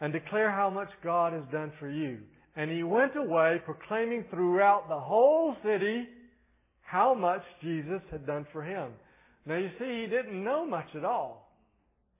[0.00, 2.18] and declare how much God has done for you.
[2.56, 6.06] And he went away proclaiming throughout the whole city
[6.82, 8.92] how much Jesus had done for him.
[9.44, 11.43] Now you see, he didn't know much at all.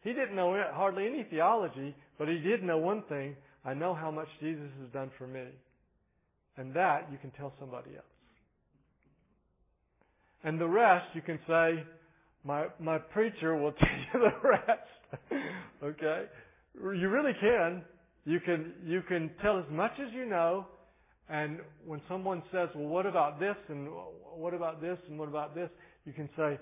[0.05, 3.35] He didn't know hardly any theology, but he did know one thing.
[3.65, 5.47] I know how much Jesus has done for me.
[6.59, 8.05] And that you can tell somebody else.
[10.45, 11.83] And the rest you can say,
[12.45, 13.73] my, my preacher will
[14.13, 15.43] tell you the rest.
[15.83, 16.25] okay?
[16.75, 17.83] You really can.
[18.27, 20.67] You can, you can tell as much as you know,
[21.31, 23.89] and when someone says, well, what about this, and
[24.37, 25.71] what about this, and what about this,
[26.05, 26.59] you can say,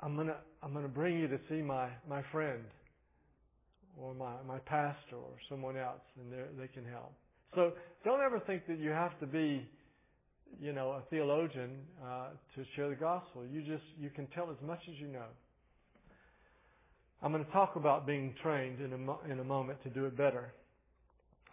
[0.00, 2.64] I'm gonna, I'm gonna bring you to see my, my friend,
[3.98, 7.12] or my, my pastor, or someone else, and they can help.
[7.54, 7.72] So
[8.04, 9.66] don't ever think that you have to be,
[10.60, 11.70] you know, a theologian
[12.04, 13.44] uh, to share the gospel.
[13.50, 15.24] You just, you can tell as much as you know.
[17.22, 20.16] I'm going to talk about being trained in a, in a moment to do it
[20.16, 20.52] better.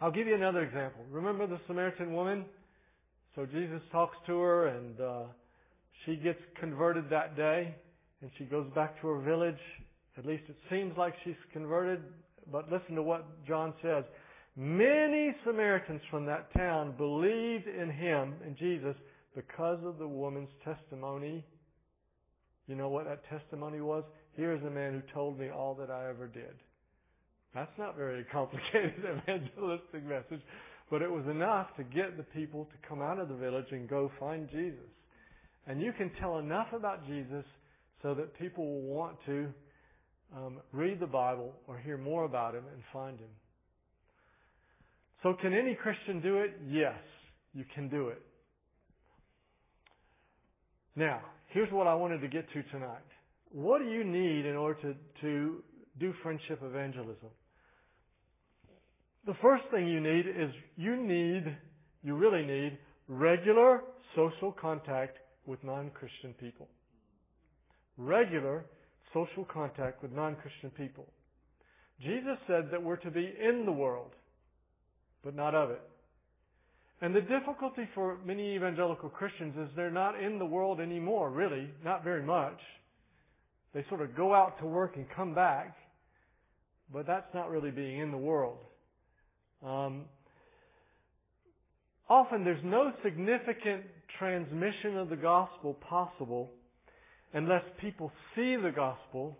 [0.02, 1.06] I'll give you another example.
[1.10, 2.44] Remember the Samaritan woman?
[3.36, 5.22] So Jesus talks to her and uh,
[6.06, 7.74] she gets converted that day
[8.24, 9.60] and she goes back to her village.
[10.18, 12.02] At least it seems like she's converted,
[12.52, 14.06] but listen to what John says.
[14.56, 18.96] Many Samaritans from that town believed in him, in Jesus,
[19.36, 21.44] because of the woman's testimony.
[22.68, 24.06] You know what that testimony was?
[24.38, 26.56] Here is a man who told me all that I ever did.
[27.54, 30.42] That's not very complicated evangelistic message,
[30.90, 33.90] but it was enough to get the people to come out of the village and
[33.90, 34.80] go find Jesus.
[35.68, 37.44] And you can tell enough about Jesus
[38.04, 39.48] so that people will want to
[40.36, 43.30] um, read the Bible or hear more about him and find him.
[45.24, 46.52] So, can any Christian do it?
[46.68, 47.00] Yes,
[47.54, 48.22] you can do it.
[50.96, 53.00] Now, here's what I wanted to get to tonight.
[53.52, 55.64] What do you need in order to, to
[56.00, 57.30] do friendship evangelism?
[59.26, 61.56] The first thing you need is you need,
[62.04, 63.82] you really need regular
[64.16, 66.68] social contact with non-Christian people.
[67.98, 68.66] Regular
[69.14, 71.06] social contact with non-Christian people.
[72.02, 74.12] Jesus said that we're to be in the world,
[75.24, 75.82] but not of it.
[77.02, 81.70] And the difficulty for many evangelical Christians is they're not in the world anymore, really,
[81.84, 82.60] not very much.
[83.74, 85.76] They sort of go out to work and come back,
[86.92, 88.58] but that's not really being in the world.
[89.66, 90.06] Um,
[92.10, 93.84] often there's no significant
[94.18, 96.52] transmission of the gospel possible
[97.34, 99.38] unless people see the gospel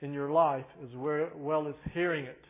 [0.00, 0.88] in your life as
[1.36, 2.44] well as hearing it.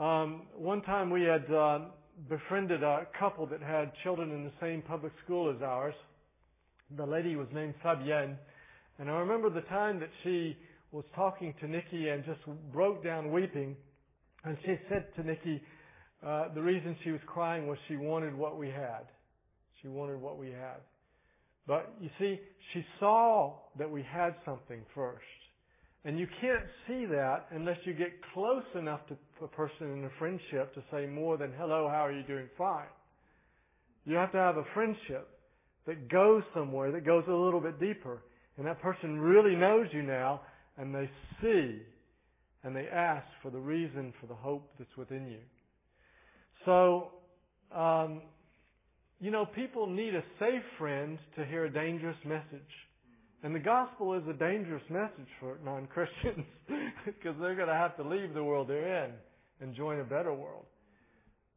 [0.00, 1.80] Um, one time we had uh,
[2.28, 5.94] befriended a couple that had children in the same public school as ours.
[6.96, 8.36] The lady was named Fabienne,
[8.98, 10.56] and I remember the time that she
[10.92, 12.40] was talking to Nikki and just
[12.72, 13.76] broke down weeping
[14.46, 15.60] and she said to Nikki,
[16.24, 19.02] uh, the reason she was crying was she wanted what we had.
[19.82, 20.80] She wanted what we had.
[21.66, 22.40] But you see,
[22.72, 25.24] she saw that we had something first.
[26.04, 30.10] And you can't see that unless you get close enough to a person in a
[30.18, 32.48] friendship to say more than, hello, how are you doing?
[32.56, 32.86] Fine.
[34.04, 35.28] You have to have a friendship
[35.86, 38.22] that goes somewhere, that goes a little bit deeper.
[38.56, 40.42] And that person really knows you now,
[40.78, 41.10] and they
[41.42, 41.82] see
[42.66, 45.38] and they ask for the reason for the hope that's within you.
[46.64, 47.12] So,
[47.72, 48.22] um,
[49.20, 52.60] you know, people need a safe friend to hear a dangerous message.
[53.42, 56.46] And the gospel is a dangerous message for non Christians
[57.04, 59.12] because they're going to have to leave the world they're in
[59.60, 60.66] and join a better world.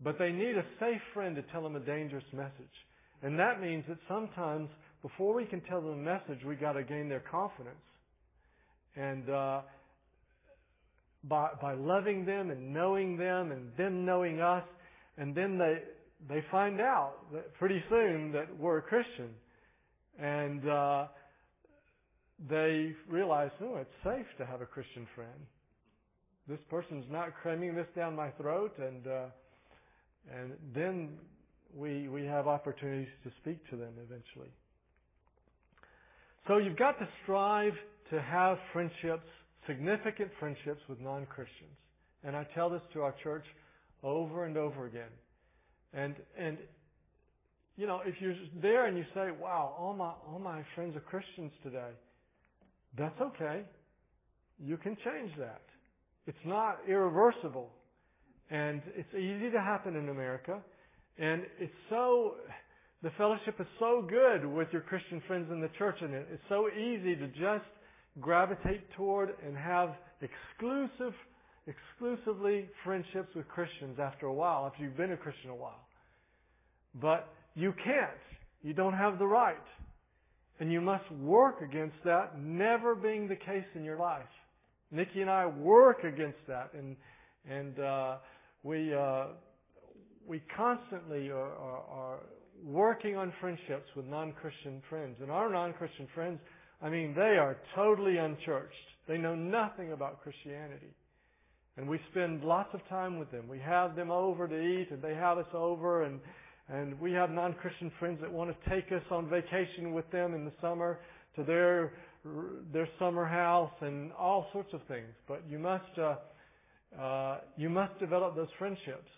[0.02, 2.52] But they need a safe friend to tell them a dangerous message.
[3.22, 4.70] And that means that sometimes
[5.02, 7.76] before we can tell them a message, we got to gain their confidence.
[8.96, 9.62] And uh,
[11.24, 14.64] by by loving them and knowing them and them knowing us,
[15.18, 15.80] and then they
[16.28, 19.30] they find out that pretty soon that we're a Christian,
[20.20, 21.08] and uh,
[22.50, 25.40] they realize, oh, it's safe to have a Christian friend.
[26.48, 29.26] This person's not cramming this down my throat, and uh,
[30.36, 31.10] and then
[31.76, 34.52] we we have opportunities to speak to them eventually.
[36.48, 37.74] So you've got to strive
[38.10, 39.28] to have friendships,
[39.68, 41.78] significant friendships with non-Christians.
[42.24, 43.46] And I tell this to our church
[44.04, 45.12] over and over again.
[45.94, 46.58] And and
[47.76, 51.02] you know, if you're there and you say, "Wow, all my all my friends are
[51.02, 51.92] Christians today,"
[52.98, 53.64] that's okay.
[54.60, 55.62] You can change that.
[56.28, 57.70] It's not irreversible,
[58.50, 60.62] and it's easy to happen in America.
[61.18, 62.36] And it's so
[63.02, 66.68] the fellowship is so good with your Christian friends in the church, and it's so
[66.70, 67.66] easy to just
[68.20, 71.14] gravitate toward and have exclusive,
[71.70, 75.88] exclusively friendships with Christians after a while, after you've been a Christian a while.
[77.02, 78.10] But you can't.
[78.62, 79.56] You don't have the right.
[80.60, 84.24] And you must work against that never being the case in your life.
[84.92, 86.96] Nikki and I work against that, and
[87.50, 88.16] and uh,
[88.64, 89.28] we uh,
[90.28, 92.20] we constantly are, are, are
[92.64, 95.18] working on friendships with non-Christian friends.
[95.22, 96.40] And our non-Christian friends,
[96.82, 98.74] I mean, they are totally unchurched.
[99.08, 100.94] They know nothing about Christianity.
[101.80, 103.48] And we spend lots of time with them.
[103.48, 106.20] We have them over to eat and they have us over and
[106.72, 110.44] and we have non-Christian friends that want to take us on vacation with them in
[110.44, 111.00] the summer
[111.38, 111.94] to their
[112.74, 115.08] their summer house and all sorts of things.
[115.26, 116.16] But you must uh,
[117.02, 119.10] uh, you must develop those friendships.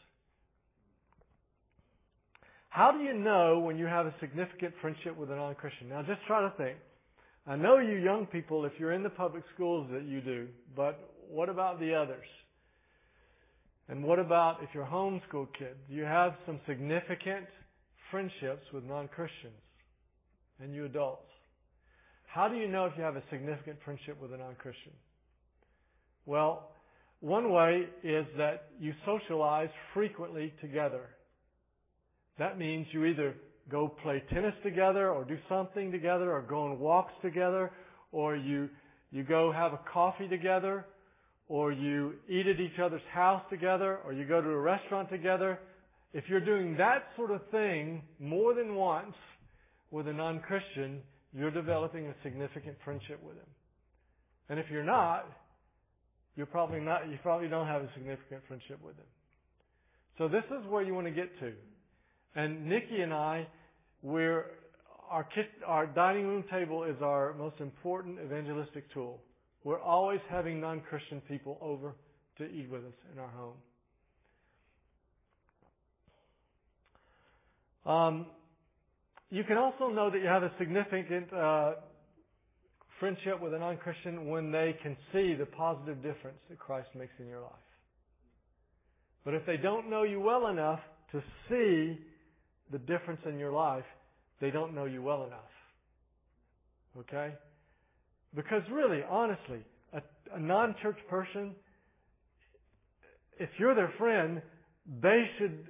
[2.69, 5.89] How do you know when you have a significant friendship with a non-Christian?
[5.89, 6.77] Now just try to think.
[7.47, 11.09] I know you young people, if you're in the public schools that you do, but
[11.27, 12.27] what about the others?
[13.89, 15.79] And what about if you're a homeschool kids?
[15.89, 17.45] You have some significant
[18.09, 19.53] friendships with non-Christians
[20.61, 21.27] and you adults.
[22.27, 24.93] How do you know if you have a significant friendship with a non-Christian?
[26.25, 26.71] Well,
[27.19, 31.09] one way is that you socialize frequently together.
[32.39, 33.35] That means you either
[33.69, 37.71] go play tennis together or do something together or go on walks together
[38.11, 38.69] or you,
[39.11, 40.85] you go have a coffee together
[41.51, 45.59] or you eat at each other's house together or you go to a restaurant together.
[46.13, 49.15] If you're doing that sort of thing more than once
[49.91, 51.01] with a non-Christian,
[51.33, 53.49] you're developing a significant friendship with him.
[54.47, 55.27] And if you're not,
[56.37, 59.05] you're probably not, you probably don't have a significant friendship with him.
[60.19, 61.51] So this is where you want to get to.
[62.33, 63.45] And Nikki and I,
[64.01, 64.45] we're
[65.09, 65.27] our
[65.67, 69.19] our dining room table is our most important evangelistic tool.
[69.63, 71.93] We're always having non-Christian people over
[72.37, 73.53] to eat with us in our home.
[77.85, 78.25] Um,
[79.29, 81.73] you can also know that you have a significant uh,
[82.99, 87.27] friendship with a non-Christian when they can see the positive difference that Christ makes in
[87.27, 87.51] your life.
[89.23, 90.79] But if they don't know you well enough
[91.11, 91.99] to see
[92.71, 93.85] the difference in your life,
[94.39, 95.39] they don't know you well enough.
[96.99, 97.33] Okay?
[98.35, 100.01] Because really, honestly, a,
[100.35, 101.53] a non-church person,
[103.39, 104.41] if you're their friend,
[105.01, 105.67] they should,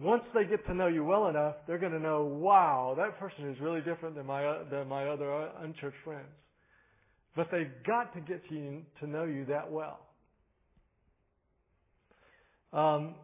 [0.00, 3.48] once they get to know you well enough, they're going to know, wow, that person
[3.50, 6.28] is really different than my, than my other unchurched friends.
[7.36, 10.00] But they've got to get to, you, to know you that well.
[12.72, 13.14] Um,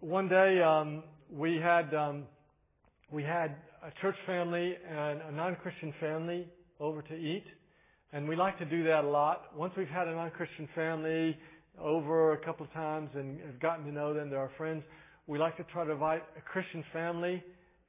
[0.00, 2.24] one day, um, we had um,
[3.10, 6.46] we had a church family and a non-Christian family
[6.80, 7.44] over to eat,
[8.12, 9.56] and we like to do that a lot.
[9.56, 11.36] Once we've had a non-Christian family
[11.78, 14.82] over a couple of times and have gotten to know them, they're our friends.
[15.26, 17.42] We like to try to invite a Christian family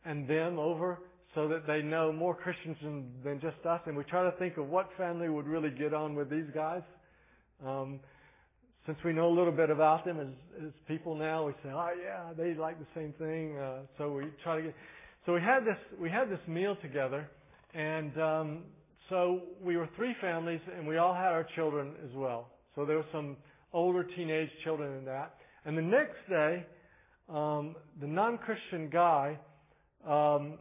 [0.06, 1.00] and them over
[1.36, 3.82] so that they know more Christians than, than just us.
[3.86, 6.82] And we try to think of what family would really get on with these guys.
[7.66, 8.00] Um,
[8.86, 11.90] since we know a little bit about them as, as people now, we say, oh
[12.02, 13.58] yeah, they like the same thing.
[13.58, 14.76] Uh, so we try to get,
[15.26, 17.30] so we had this, we had this meal together
[17.74, 18.64] and, um,
[19.10, 22.50] so we were three families and we all had our children as well.
[22.76, 23.38] So there were some
[23.74, 25.36] older teenage children in that.
[25.66, 26.66] And the next day,
[27.30, 29.38] um, the non-Christian guy,
[30.08, 30.60] um,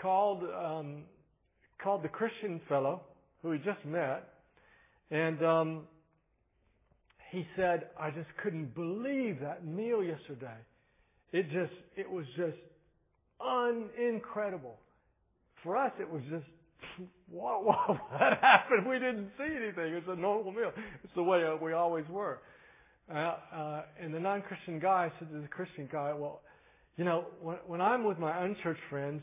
[0.00, 1.02] called um,
[1.82, 3.02] called the Christian fellow
[3.42, 4.28] who he just met,
[5.10, 5.82] and um,
[7.30, 10.56] he said, "I just couldn't believe that meal yesterday.
[11.32, 12.58] It just it was just
[13.40, 14.78] un incredible.
[15.62, 16.44] For us, it was just."
[17.30, 18.00] What, what,
[18.40, 18.86] happened?
[18.88, 19.94] We didn't see anything.
[19.94, 20.72] It's a normal meal.
[21.04, 22.38] It's the way we always were.
[23.12, 26.40] Uh, uh, and the non-Christian guy said to the Christian guy, "Well,
[26.96, 29.22] you know, when, when I'm with my unchurched friends,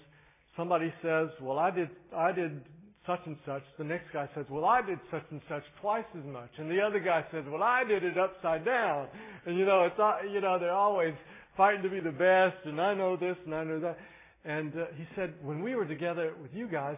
[0.55, 2.61] somebody says, "Well, I did, I did
[3.05, 6.25] such and such." The next guy says, "Well, I did such and such twice as
[6.25, 9.07] much," and the other guy says, "Well, I did it upside down."
[9.45, 11.13] And you know, it's you know, they're always
[11.57, 13.97] fighting to be the best, and I know this and I know that.
[14.45, 16.97] And uh, he said, when we were together with you guys,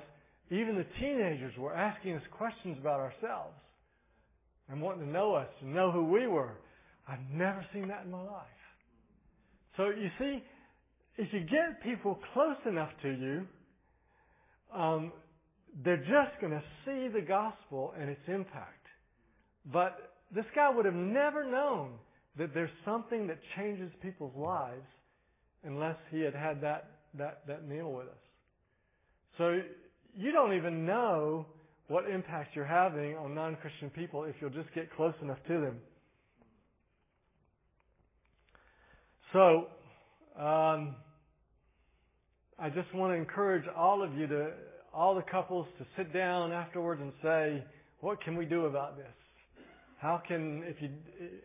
[0.51, 3.55] even the teenagers were asking us questions about ourselves
[4.69, 6.53] and wanting to know us and know who we were.
[7.07, 8.45] I've never seen that in my life.
[9.77, 10.43] So you see,
[11.17, 13.47] if you get people close enough to you,
[14.73, 15.11] um,
[15.83, 18.85] they're just going to see the gospel and its impact.
[19.71, 21.91] But this guy would have never known
[22.37, 24.85] that there's something that changes people's lives
[25.63, 28.13] unless he had had that, that, that meal with us.
[29.37, 29.59] So
[30.15, 31.45] you don't even know
[31.87, 35.77] what impact you're having on non-Christian people if you'll just get close enough to them.
[39.33, 39.67] So,
[40.39, 40.95] um,
[42.57, 44.51] I just want to encourage all of you to,
[44.93, 47.63] all the couples to sit down afterwards and say,
[47.99, 49.05] what can we do about this?
[49.97, 50.89] How can, if you,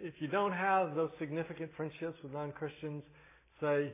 [0.01, 3.03] if you don't have those significant friendships with non-Christians,
[3.61, 3.93] say,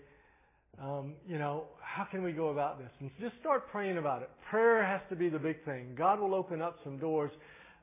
[0.82, 2.90] um, you know, how can we go about this?
[3.00, 4.30] And just start praying about it.
[4.50, 5.94] Prayer has to be the big thing.
[5.96, 7.30] God will open up some doors.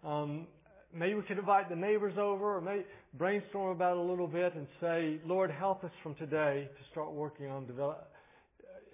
[0.03, 0.47] Um,
[0.93, 2.85] maybe we could invite the neighbors over or maybe
[3.15, 7.11] brainstorm about it a little bit and say, Lord, help us from today to start
[7.11, 8.11] working on develop,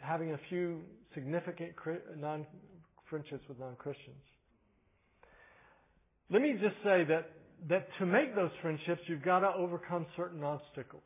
[0.01, 0.81] having a few
[1.13, 1.71] significant
[2.17, 2.45] non
[3.09, 4.15] friendships with non-Christians.
[6.29, 7.31] Let me just say that,
[7.69, 11.01] that to make those friendships, you've got to overcome certain obstacles.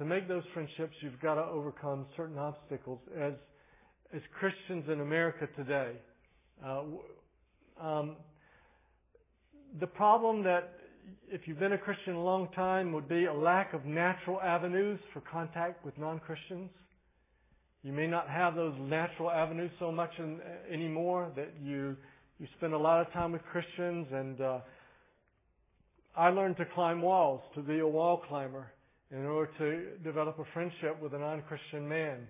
[0.00, 3.00] To make those friendships, you've got to overcome certain obstacles.
[3.20, 3.34] As,
[4.14, 5.92] as Christians in America today,
[6.64, 6.84] uh,
[7.78, 8.16] um,
[9.78, 10.72] the problem that
[11.28, 14.98] if you've been a Christian a long time would be a lack of natural avenues
[15.12, 16.70] for contact with non-Christians.
[17.82, 20.40] You may not have those natural avenues so much in,
[20.72, 21.94] anymore that you
[22.38, 24.58] you spend a lot of time with Christians and uh,
[26.16, 28.72] I learned to climb walls, to be a wall climber
[29.10, 32.28] in order to develop a friendship with a non-Christian man.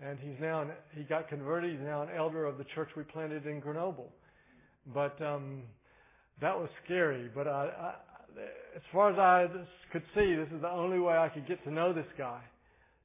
[0.00, 3.02] And he's now, an, he got converted, he's now an elder of the church we
[3.04, 4.10] planted in Grenoble.
[4.92, 5.62] But, um,
[6.40, 7.30] that was scary.
[7.34, 7.94] But I, I,
[8.74, 9.46] as far as I
[9.92, 12.40] could see, this is the only way I could get to know this guy.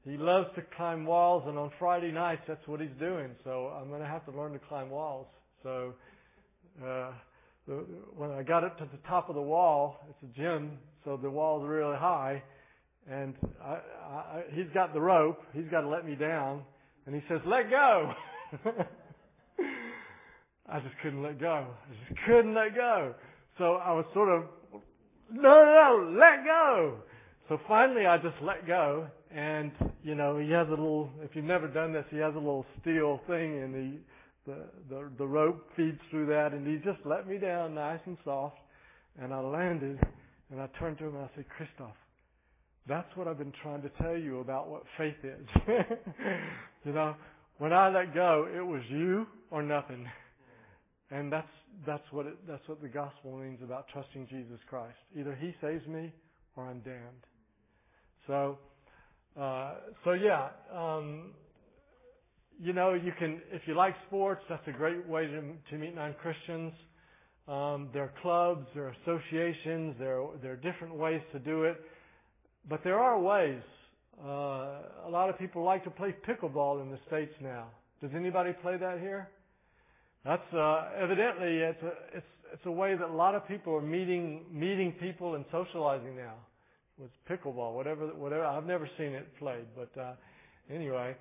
[0.03, 3.29] He loves to climb walls, and on Friday nights, that's what he's doing.
[3.43, 5.27] So I'm going to have to learn to climb walls.
[5.63, 5.93] So
[6.83, 7.11] uh,
[7.67, 7.85] the,
[8.17, 11.29] when I got up to the top of the wall, it's a gym, so the
[11.29, 12.41] wall's really high,
[13.09, 15.41] and I, I, he's got the rope.
[15.53, 16.63] He's got to let me down,
[17.05, 18.13] and he says, "Let go."
[20.71, 21.67] I just couldn't let go.
[21.67, 23.13] I just couldn't let go.
[23.57, 24.45] So I was sort of,
[25.29, 26.97] no, no, no, let go.
[27.49, 29.71] So finally I just let go and,
[30.01, 32.65] you know, he has a little, if you've never done this, he has a little
[32.81, 33.97] steel thing and the,
[34.45, 34.57] the,
[34.89, 38.57] the, the rope feeds through that and he just let me down nice and soft
[39.21, 39.99] and I landed
[40.51, 41.95] and I turned to him and I said, Christoph,
[42.87, 45.47] that's what I've been trying to tell you about what faith is.
[46.85, 47.15] you know,
[47.59, 50.07] when I let go, it was you or nothing.
[51.11, 51.47] And that's
[51.85, 54.97] that's what it, that's what the gospel means about trusting Jesus Christ.
[55.17, 56.11] Either He saves me
[56.55, 57.25] or I'm damned.
[58.27, 58.57] So,
[59.39, 61.31] uh, so yeah, um,
[62.59, 65.95] you know, you can if you like sports, that's a great way to, to meet
[65.95, 66.73] non-Christians.
[67.47, 71.63] Um, there are clubs, there are associations, there are, there are different ways to do
[71.63, 71.81] it,
[72.69, 73.61] but there are ways.
[74.23, 77.67] Uh, a lot of people like to play pickleball in the states now.
[78.01, 79.29] Does anybody play that here?
[80.25, 83.81] That's uh, evidently it's a it's it's a way that a lot of people are
[83.81, 86.35] meeting meeting people and socializing now
[86.99, 88.45] with pickleball, whatever whatever.
[88.45, 90.13] I've never seen it played, but uh,
[90.69, 91.15] anyway.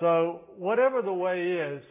[0.00, 1.82] So whatever the way is,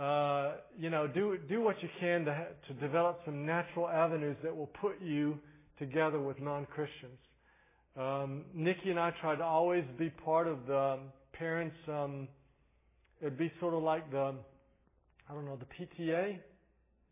[0.00, 4.56] uh, you know, do do what you can to to develop some natural avenues that
[4.56, 5.38] will put you
[5.78, 7.18] together with non-Christians.
[8.00, 10.98] Um, Nikki and I try to always be part of the
[11.32, 11.76] parents.
[11.86, 12.28] Um,
[13.20, 14.34] it'd be sort of like the
[15.28, 16.38] I don't know, the PTA.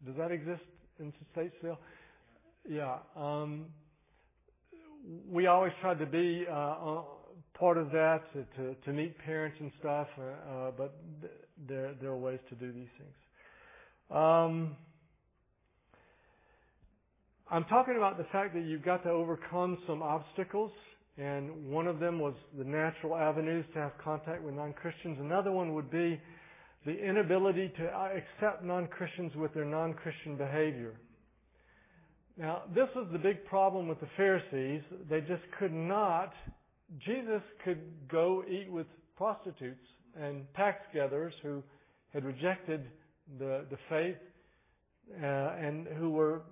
[0.05, 0.63] Does that exist
[0.99, 1.77] in Statesville?
[2.69, 2.97] Yeah.
[3.17, 3.67] Um,
[5.31, 7.03] we always tried to be uh,
[7.59, 11.33] part of that to, to, to meet parents and stuff, uh, uh, but th-
[11.69, 13.15] there, there are ways to do these things.
[14.11, 14.77] Um,
[17.51, 20.71] I'm talking about the fact that you've got to overcome some obstacles,
[21.17, 25.17] and one of them was the natural avenues to have contact with non-Christians.
[25.19, 26.21] Another one would be
[26.85, 30.93] the inability to uh, accept non-Christians with their non-Christian behavior.
[32.37, 34.83] Now, this was the big problem with the Pharisees.
[35.09, 36.35] They just could not,
[37.07, 37.81] Jesus could
[38.11, 38.87] go eat with
[39.17, 39.81] prostitutes
[40.21, 41.63] and tax gatherers who
[42.13, 42.85] had rejected
[43.39, 44.17] the, the faith
[45.23, 46.43] uh, and who were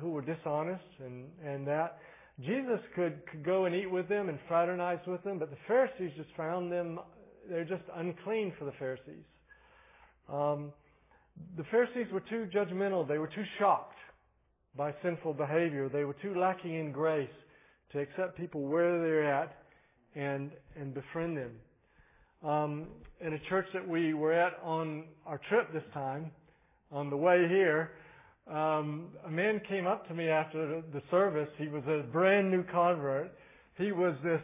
[0.00, 1.98] who were dishonest and, and that.
[2.40, 6.10] Jesus could, could go and eat with them and fraternize with them, but the Pharisees
[6.16, 7.00] just found them,
[7.48, 9.24] they're just unclean for the Pharisees.
[10.30, 10.72] Um,
[11.56, 13.06] the Pharisees were too judgmental.
[13.06, 13.96] They were too shocked
[14.76, 15.88] by sinful behavior.
[15.88, 17.28] They were too lacking in grace
[17.92, 19.56] to accept people where they're at
[20.14, 21.52] and, and befriend them.
[22.42, 22.86] Um,
[23.20, 26.30] in a church that we were at on our trip this time,
[26.92, 27.92] on the way here,
[28.50, 31.48] um, a man came up to me after the service.
[31.58, 33.32] He was a brand new convert.
[33.76, 34.40] He was this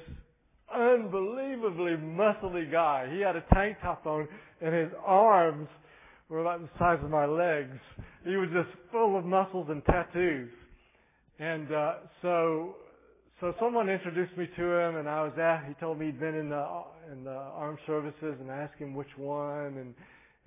[0.74, 3.09] unbelievably muscly guy.
[3.12, 4.26] He had a tank top on,
[4.61, 5.68] and his arms
[6.28, 7.78] were about the size of my legs.
[8.24, 10.50] He was just full of muscles and tattoos.
[11.38, 12.76] And uh, so,
[13.40, 15.66] so someone introduced me to him, and I was at.
[15.68, 16.82] He told me he'd been in the
[17.12, 19.94] in the armed services, and I asked him which one, and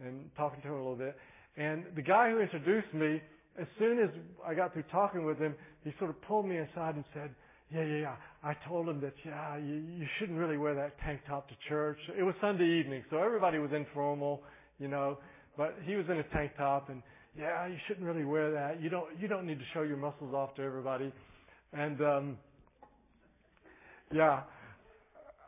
[0.05, 1.15] and talking to him a little bit.
[1.57, 3.21] And the guy who introduced me
[3.59, 4.09] as soon as
[4.45, 7.29] I got through talking with him, he sort of pulled me aside and said,
[7.73, 8.15] yeah, yeah, yeah.
[8.43, 11.97] I told him that, yeah, you, you shouldn't really wear that tank top to church.
[12.17, 14.43] It was Sunday evening, so everybody was informal,
[14.79, 15.17] you know,
[15.57, 17.01] but he was in a tank top and,
[17.37, 18.81] yeah, you shouldn't really wear that.
[18.81, 21.11] You don't, you don't need to show your muscles off to everybody.
[21.73, 22.37] And, um,
[24.13, 24.41] yeah,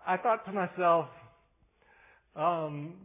[0.06, 1.06] I thought to myself,
[2.36, 2.96] um,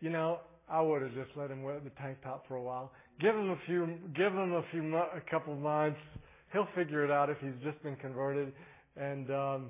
[0.00, 0.40] you know,
[0.70, 2.92] I would have just let him wear the tank top for a while.
[3.20, 5.98] Give him a few, give him a few, a couple of months.
[6.52, 8.52] He'll figure it out if he's just been converted.
[8.96, 9.66] And um,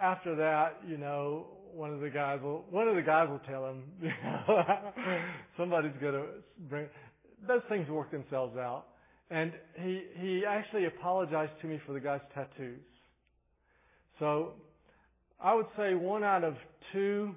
[0.00, 3.66] after that, you know, one of the guys will, one of the guys will tell
[3.66, 4.64] him, you know,
[5.56, 6.24] somebody's gonna
[6.68, 6.86] bring.
[7.46, 8.86] Those things work themselves out.
[9.30, 12.80] And he he actually apologized to me for the guy's tattoos.
[14.18, 14.52] So
[15.42, 16.54] I would say one out of
[16.92, 17.34] two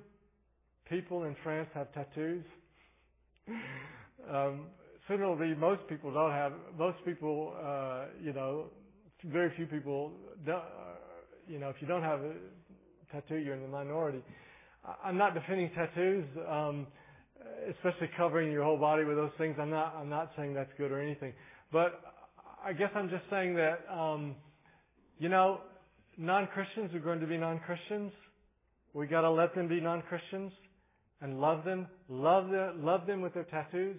[0.89, 2.43] people in France have tattoos.
[4.29, 4.65] Um,
[5.09, 6.53] similarly, most people don't have.
[6.77, 8.65] Most people, uh, you know,
[9.25, 10.13] very few people.
[10.45, 10.61] Don't, uh,
[11.47, 12.33] you know, if you don't have a
[13.11, 14.23] tattoo, you're in the minority.
[15.03, 16.87] I'm not defending tattoos, um,
[17.69, 19.57] especially covering your whole body with those things.
[19.59, 19.95] I'm not.
[19.99, 21.33] I'm not saying that's good or anything.
[21.71, 21.99] But
[22.63, 24.35] I guess I'm just saying that, um,
[25.17, 25.61] you know,
[26.17, 28.11] non-Christians are going to be non-Christians.
[28.93, 30.51] We got to let them be non-Christians
[31.21, 33.97] and love them, love, the, love them with their tattoos.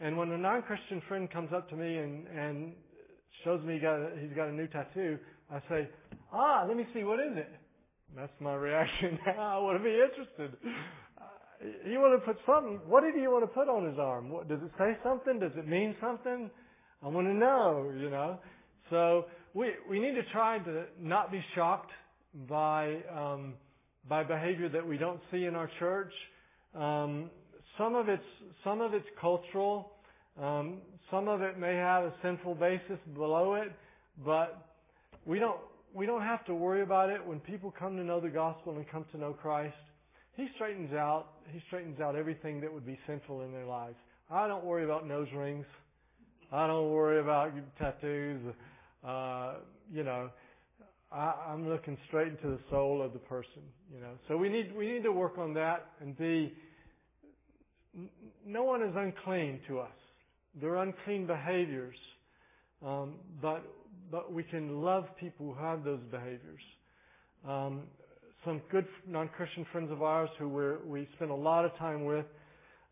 [0.00, 2.72] And when a non-Christian friend comes up to me and, and
[3.44, 5.18] shows me he got a, he's got a new tattoo,
[5.50, 5.88] I say,
[6.32, 7.50] ah, let me see, what is it?
[8.14, 9.18] That's my reaction.
[9.38, 10.56] I want to be interested.
[11.18, 14.30] Uh, you want to put something, what did he want to put on his arm?
[14.30, 15.38] What, does it say something?
[15.40, 16.50] Does it mean something?
[17.02, 18.38] I want to know, you know.
[18.90, 21.90] So we, we need to try to not be shocked
[22.48, 23.54] by, um,
[24.08, 26.12] by behavior that we don't see in our church.
[26.74, 27.30] Um,
[27.78, 28.22] some of it's
[28.64, 29.92] some of it's cultural.
[30.40, 30.78] Um,
[31.10, 33.72] some of it may have a sinful basis below it,
[34.24, 34.66] but
[35.24, 35.58] we don't
[35.94, 38.88] we don't have to worry about it when people come to know the gospel and
[38.88, 39.74] come to know Christ.
[40.36, 43.96] He straightens out he straightens out everything that would be sinful in their lives.
[44.30, 45.66] I don't worry about nose rings.
[46.52, 48.40] I don't worry about tattoos.
[49.06, 49.54] Uh,
[49.92, 50.30] you know,
[51.12, 53.62] I, I'm looking straight into the soul of the person.
[53.92, 56.52] You know, so we need we need to work on that and be
[58.46, 59.88] no one is unclean to us.
[60.60, 61.96] They're unclean behaviors.
[62.84, 63.62] Um, but,
[64.10, 66.62] but we can love people who have those behaviors.
[67.46, 67.82] Um,
[68.44, 72.26] some good non-Christian friends of ours who we we spend a lot of time with,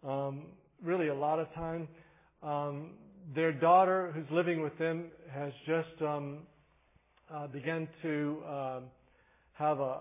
[0.06, 0.46] um,
[0.82, 1.88] really a lot of time.
[2.42, 2.90] Um,
[3.34, 6.38] their daughter, who's living with them, has just um,
[7.32, 8.84] uh, begun to um,
[9.54, 10.00] have a,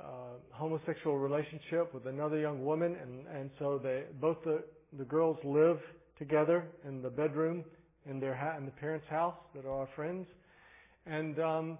[0.00, 0.04] uh,
[0.52, 4.62] homosexual relationship with another young woman, and and so they both the
[4.98, 5.78] the girls live
[6.18, 7.64] together in the bedroom
[8.08, 10.26] in their ha- in the parents' house that are our friends,
[11.06, 11.78] and um,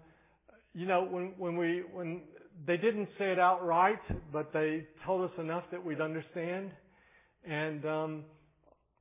[0.74, 2.22] you know when when we when
[2.66, 3.98] they didn't say it outright,
[4.32, 6.70] but they told us enough that we'd understand,
[7.44, 8.24] and um,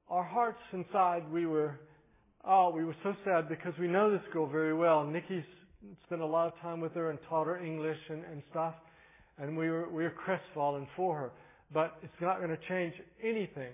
[0.09, 1.80] our hearts inside we were
[2.45, 5.03] oh we were so sad because we know this girl very well.
[5.03, 5.43] Nikki's
[6.05, 8.74] spent a lot of time with her and taught her English and, and stuff
[9.38, 11.31] and we were we were crestfallen for her.
[11.73, 13.73] But it's not going to change anything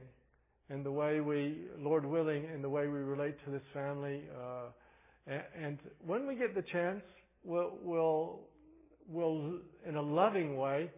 [0.70, 4.24] in the way we, Lord willing, in the way we relate to this family.
[4.34, 7.01] Uh, and, when we get the chance,
[7.43, 8.39] we'll we'll
[9.07, 10.89] we'll in a loving way,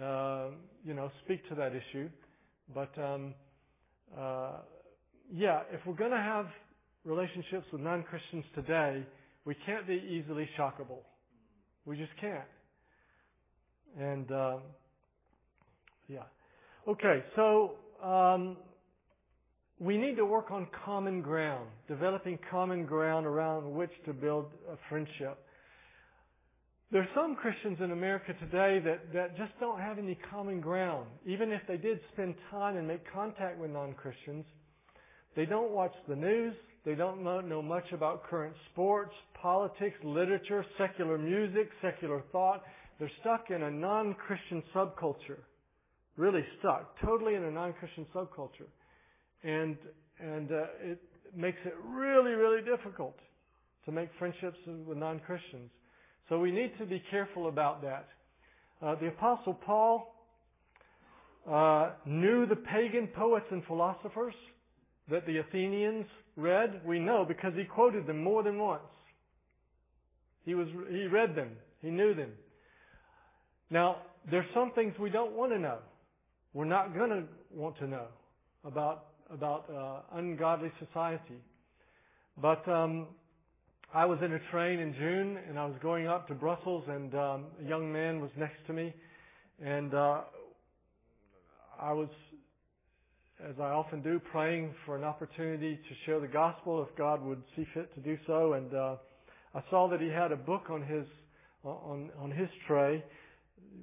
[0.00, 0.48] uh,
[0.84, 2.08] you know, speak to that issue.
[2.74, 3.34] But um,
[4.18, 4.58] uh,
[5.32, 6.46] yeah, if we're going to have
[7.04, 9.04] relationships with non-Christians today,
[9.44, 11.00] we can't be easily shockable.
[11.84, 12.44] We just can't.
[13.98, 14.56] And uh,
[16.08, 16.22] yeah,
[16.88, 17.22] okay.
[17.36, 17.72] So
[18.02, 18.56] um,
[19.78, 24.76] we need to work on common ground, developing common ground around which to build a
[24.88, 25.38] friendship.
[26.92, 31.06] There are some Christians in America today that, that just don't have any common ground.
[31.24, 34.44] Even if they did spend time and make contact with non-Christians,
[35.34, 36.54] they don't watch the news.
[36.84, 42.62] They don't know, know much about current sports, politics, literature, secular music, secular thought.
[43.02, 45.40] They're stuck in a non-Christian subculture.
[46.16, 46.96] Really stuck.
[47.00, 48.68] Totally in a non-Christian subculture.
[49.42, 49.76] And,
[50.20, 51.02] and uh, it
[51.36, 53.16] makes it really, really difficult
[53.86, 55.68] to make friendships with non-Christians.
[56.28, 58.06] So we need to be careful about that.
[58.80, 60.14] Uh, the Apostle Paul
[61.50, 64.34] uh, knew the pagan poets and philosophers
[65.10, 66.82] that the Athenians read.
[66.86, 68.82] We know because he quoted them more than once.
[70.44, 71.50] He was he read them.
[71.80, 72.30] He knew them.
[73.72, 73.96] Now
[74.30, 75.78] there's some things we don't want to know.
[76.52, 78.06] We're not going to want to know
[78.64, 81.40] about about uh, ungodly society.
[82.40, 83.06] But um,
[83.94, 87.14] I was in a train in June and I was going up to Brussels and
[87.14, 88.92] um, a young man was next to me
[89.64, 90.20] and uh,
[91.80, 92.08] I was,
[93.42, 97.42] as I often do, praying for an opportunity to share the gospel if God would
[97.56, 98.52] see fit to do so.
[98.52, 98.96] And uh,
[99.54, 101.06] I saw that he had a book on his
[101.64, 103.02] on on his tray.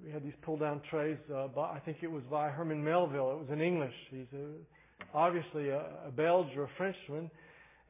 [0.03, 1.17] We had these pull down trays.
[1.33, 3.31] Uh, by, I think it was by Herman Melville.
[3.31, 3.93] It was in English.
[4.09, 7.29] He's a, obviously a, a Belgian or a Frenchman,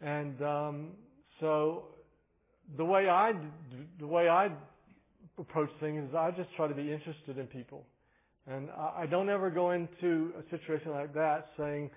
[0.01, 0.87] and um,
[1.39, 1.85] so
[2.77, 3.33] the way I
[3.99, 4.49] the way I
[5.37, 7.85] approach things is I just try to be interested in people,
[8.47, 11.89] and I, I don't ever go into a situation like that saying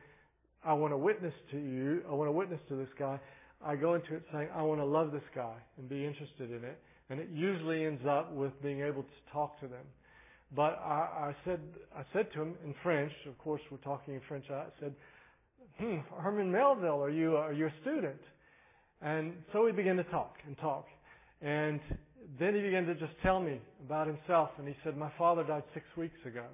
[0.65, 3.19] I want to witness to you, I want to witness to this guy.
[3.65, 6.65] I go into it saying I want to love this guy and be interested in
[6.65, 9.85] it, and it usually ends up with being able to talk to them.
[10.55, 11.61] But I, I said
[11.97, 13.13] I said to him in French.
[13.27, 14.45] Of course, we're talking in French.
[14.51, 14.95] I said,
[15.79, 18.21] "Hmm, Herman Melville, are you are you a student?"
[19.03, 20.87] And so we began to talk and talk.
[21.41, 21.81] And
[22.39, 24.51] then he began to just tell me about himself.
[24.59, 26.45] And he said, My father died six weeks ago.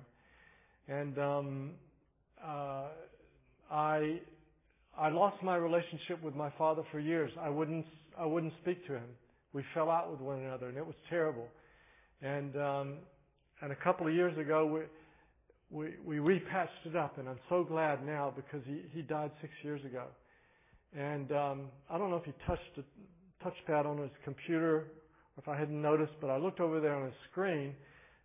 [0.88, 1.70] And um,
[2.42, 2.86] uh,
[3.70, 4.20] I,
[4.96, 7.30] I lost my relationship with my father for years.
[7.38, 7.84] I wouldn't,
[8.18, 9.09] I wouldn't speak to him.
[9.53, 11.49] We fell out with one another, and it was terrible.
[12.22, 12.94] And, um,
[13.62, 14.66] and a couple of years ago,
[15.70, 19.30] we, we, we repatched it up, and I'm so glad now because he, he died
[19.40, 20.04] six years ago.
[20.96, 22.84] And um, I don't know if he touched the
[23.44, 24.84] touchpad on his computer or
[25.36, 27.74] if I hadn't noticed, but I looked over there on his screen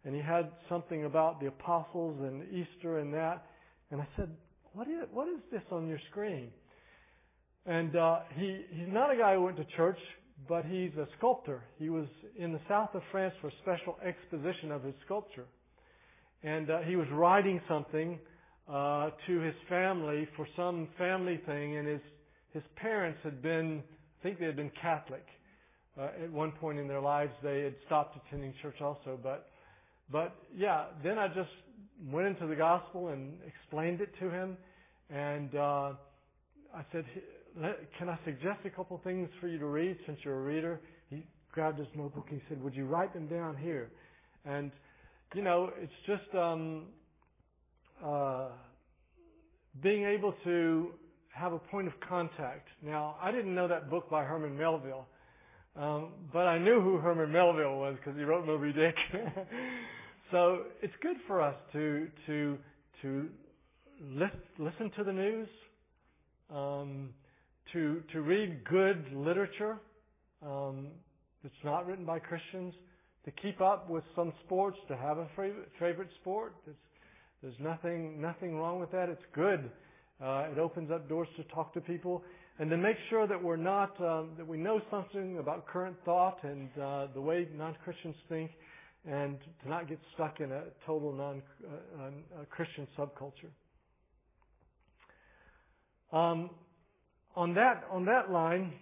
[0.06, 3.46] and he had something about the apostles and Easter and that.
[3.92, 4.30] And I said,
[4.74, 6.50] what is, what is this on your screen?
[7.66, 9.98] And uh, he, he's not a guy who went to church,
[10.48, 11.64] but he's a sculptor.
[11.78, 15.46] He was in the south of France for a special exposition of his sculpture.
[16.44, 18.20] And uh, he was writing something
[18.68, 22.02] uh, to his family for some family thing, and his
[22.54, 23.82] his parents had been,
[24.20, 25.26] I think they had been Catholic.
[26.00, 29.20] Uh, at one point in their lives, they had stopped attending church also.
[29.22, 29.50] But,
[30.12, 31.50] but yeah, then I just
[32.12, 34.58] went into the gospel and explained it to him.
[35.10, 35.94] And uh,
[36.74, 37.06] I said,
[37.98, 40.80] "Can I suggest a couple things for you to read since you're a reader?"
[41.10, 43.92] He grabbed his notebook and he said, "Would you write them down here?"
[44.46, 44.72] And
[45.34, 46.86] you know, it's just um,
[48.04, 48.50] uh,
[49.82, 50.92] being able to
[51.34, 52.68] have a point of contact.
[52.84, 55.08] Now, I didn't know that book by Herman Melville,
[55.76, 58.96] um, but I knew who Herman Melville was because he wrote Moby Dick.
[60.32, 62.58] so it's good for us to to
[63.02, 63.30] to
[64.02, 65.48] listen, listen to the news,
[66.54, 67.10] um,
[67.74, 69.78] to to read good literature
[70.46, 70.88] um,
[71.44, 72.74] that's not written by Christians,
[73.26, 76.54] to keep up with some sports, to have a favorite, sport.
[76.66, 76.78] There's,
[77.42, 79.10] there's nothing nothing wrong with that.
[79.10, 79.70] It's good
[80.24, 82.24] uh, it opens up doors to talk to people
[82.60, 86.38] and to make sure that we're not um, that we know something about current thought
[86.44, 88.52] and uh, the way non-Christians think,
[89.10, 93.50] and to not get stuck in a total non-Christian uh, subculture.
[96.16, 96.52] Um,
[97.36, 98.74] on that on that line,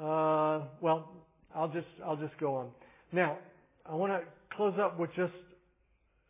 [0.00, 1.12] uh, well,
[1.54, 2.70] I'll just I'll just go on.
[3.12, 3.38] Now,
[3.86, 4.20] I want to
[4.56, 5.32] close up with just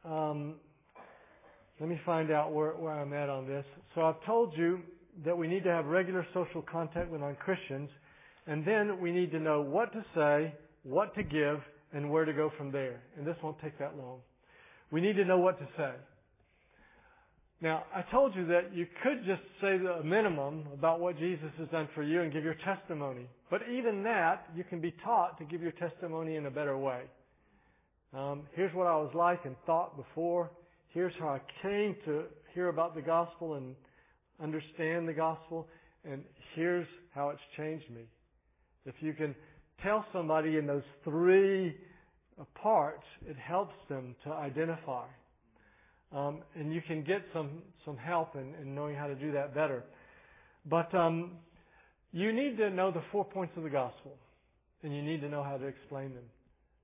[0.04, 0.54] um,
[1.80, 3.64] let me find out where, where I'm at on this.
[3.94, 4.80] So I've told you
[5.24, 7.90] that we need to have regular social contact with non-Christians,
[8.46, 11.60] and then we need to know what to say, what to give,
[11.92, 13.00] and where to go from there.
[13.16, 14.18] And this won't take that long.
[14.90, 15.92] We need to know what to say.
[17.61, 21.68] Now, I told you that you could just say the minimum about what Jesus has
[21.68, 23.26] done for you and give your testimony.
[23.50, 27.02] But even that, you can be taught to give your testimony in a better way.
[28.14, 30.50] Um, here's what I was like and thought before.
[30.94, 33.74] Here's how I came to hear about the gospel and
[34.40, 35.66] understand the gospel.
[36.04, 36.22] And
[36.54, 38.02] here's how it's changed me.
[38.86, 39.34] If you can
[39.82, 41.76] tell somebody in those three
[42.62, 45.06] parts, it helps them to identify.
[46.11, 49.54] Um, and you can get some, some help in, in, knowing how to do that
[49.54, 49.84] better.
[50.64, 51.32] But um,
[52.12, 54.16] you need to know the four points of the gospel,
[54.82, 56.24] and you need to know how to explain them.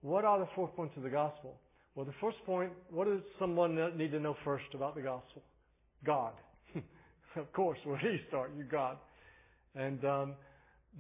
[0.02, 1.54] What are the four points of the gospel?
[1.94, 5.42] Well, the first point, what does someone need to know first about the gospel?
[6.04, 6.32] God.
[7.36, 8.50] of course, where do you start?
[8.56, 8.98] You God.
[9.74, 10.34] And um,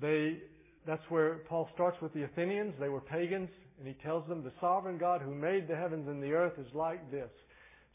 [0.00, 0.38] they,
[0.86, 2.74] that's where Paul starts with the Athenians.
[2.80, 6.22] They were pagans, and he tells them the sovereign God who made the heavens and
[6.22, 7.30] the earth is like this.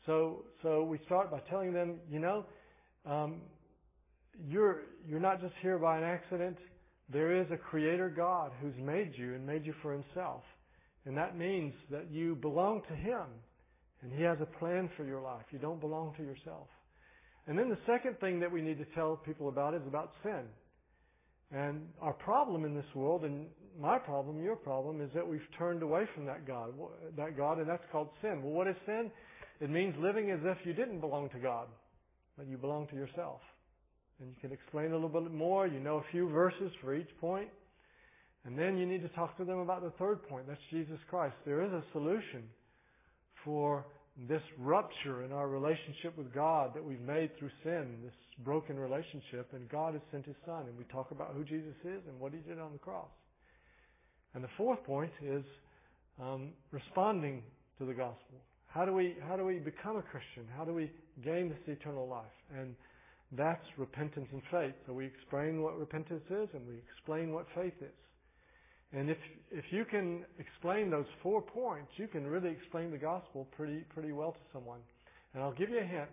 [0.06, 2.46] So, so we start by telling them, you know,
[3.06, 3.42] um,
[4.48, 6.58] you're you're not just here by an accident.
[7.12, 10.44] There is a Creator God who's made you and made you for Himself,
[11.06, 13.26] and that means that you belong to Him,
[14.02, 15.44] and He has a plan for your life.
[15.52, 16.68] You don't belong to yourself.
[17.48, 20.44] And then the second thing that we need to tell people about is about sin.
[21.52, 23.48] And our problem in this world, and
[23.80, 26.74] my problem, your problem, is that we've turned away from that God,
[27.18, 28.44] that God, and that's called sin.
[28.44, 29.10] Well, what is sin?
[29.60, 31.68] It means living as if you didn't belong to God,
[32.38, 33.42] but you belong to yourself.
[34.20, 35.68] And you can explain a little bit more.
[35.68, 37.50] You know a few verses for each point.
[38.46, 40.48] And then you need to talk to them about the third point.
[40.48, 41.36] That's Jesus Christ.
[41.46, 42.44] There is a solution
[43.44, 43.86] for
[44.28, 49.50] this rupture in our relationship with God that we've made through sin, this broken relationship,
[49.54, 50.66] and God has sent His Son.
[50.68, 53.10] And we talk about who Jesus is and what He did on the cross.
[54.34, 55.44] And the fourth point is
[56.22, 57.44] um, responding
[57.78, 58.40] to the gospel.
[58.70, 60.46] How do we how do we become a Christian?
[60.56, 60.92] How do we
[61.24, 62.26] gain this eternal life?
[62.56, 62.76] And
[63.32, 64.74] that's repentance and faith.
[64.88, 68.00] So we explain what repentance is and we explain what faith is.
[68.94, 69.18] And if
[69.52, 74.12] if you can explain those four points, you can really explain the gospel pretty pretty
[74.12, 74.80] well to someone.
[75.34, 76.10] And I'll give you a hint.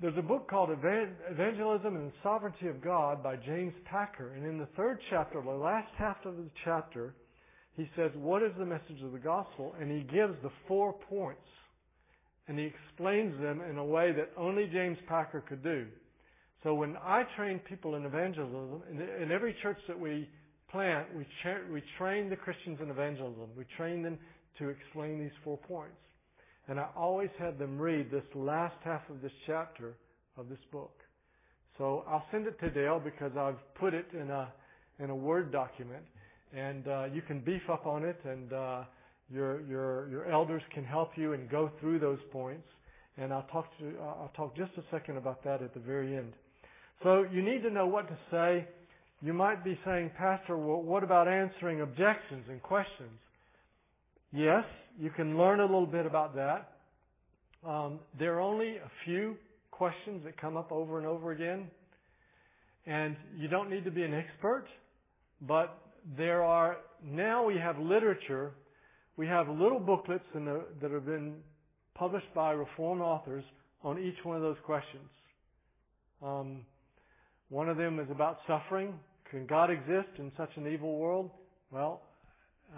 [0.00, 4.58] There's a book called Evangelism and the Sovereignty of God by James Packer, and in
[4.58, 7.14] the third chapter, the last half of the chapter,
[7.76, 9.74] he says, What is the message of the gospel?
[9.80, 11.40] And he gives the four points.
[12.48, 15.86] And he explains them in a way that only James Packer could do.
[16.62, 20.28] So when I train people in evangelism, in, every church that we
[20.70, 23.48] plant, we, cha- we train the Christians in evangelism.
[23.56, 24.18] We train them
[24.58, 25.96] to explain these four points.
[26.68, 29.94] And I always have them read this last half of this chapter
[30.36, 30.94] of this book.
[31.78, 34.52] So I'll send it to Dale because I've put it in a
[34.98, 36.04] in a Word document
[36.56, 38.82] and uh, you can beef up on it, and uh,
[39.30, 42.66] your your your elders can help you and go through those points.
[43.18, 46.16] And I'll talk to uh, I'll talk just a second about that at the very
[46.16, 46.32] end.
[47.02, 48.66] So you need to know what to say.
[49.20, 53.18] You might be saying, Pastor, well, what about answering objections and questions?
[54.32, 54.64] Yes,
[54.98, 56.72] you can learn a little bit about that.
[57.66, 59.36] Um, there are only a few
[59.70, 61.68] questions that come up over and over again,
[62.86, 64.64] and you don't need to be an expert,
[65.42, 65.78] but
[66.16, 68.52] there are now we have literature.
[69.16, 71.34] We have little booklets the, that have been
[71.94, 73.44] published by Reformed authors
[73.82, 75.08] on each one of those questions.
[76.22, 76.60] Um,
[77.48, 78.94] one of them is about suffering.
[79.30, 81.30] Can God exist in such an evil world?
[81.70, 82.02] Well,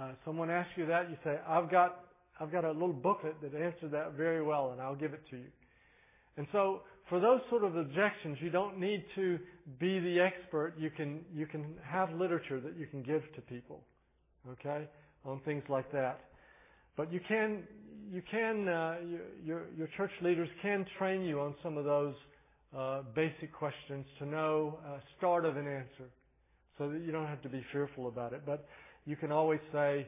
[0.01, 2.07] uh, someone asks you that, you say, "I've got,
[2.41, 5.37] I've got a little booklet that answers that very well, and I'll give it to
[5.37, 5.51] you."
[6.37, 9.38] And so for those sort of objections, you don't need to
[9.78, 10.74] be the expert.
[10.78, 13.82] You can you can have literature that you can give to people,
[14.50, 14.88] okay,
[15.24, 16.20] on things like that.
[16.96, 17.64] But you can
[18.11, 18.96] you can uh,
[19.44, 22.14] your your church leaders can train you on some of those
[22.76, 26.09] uh, basic questions to know a start of an answer,
[26.78, 28.42] so that you don't have to be fearful about it.
[28.46, 28.66] But
[29.05, 30.07] you can always say,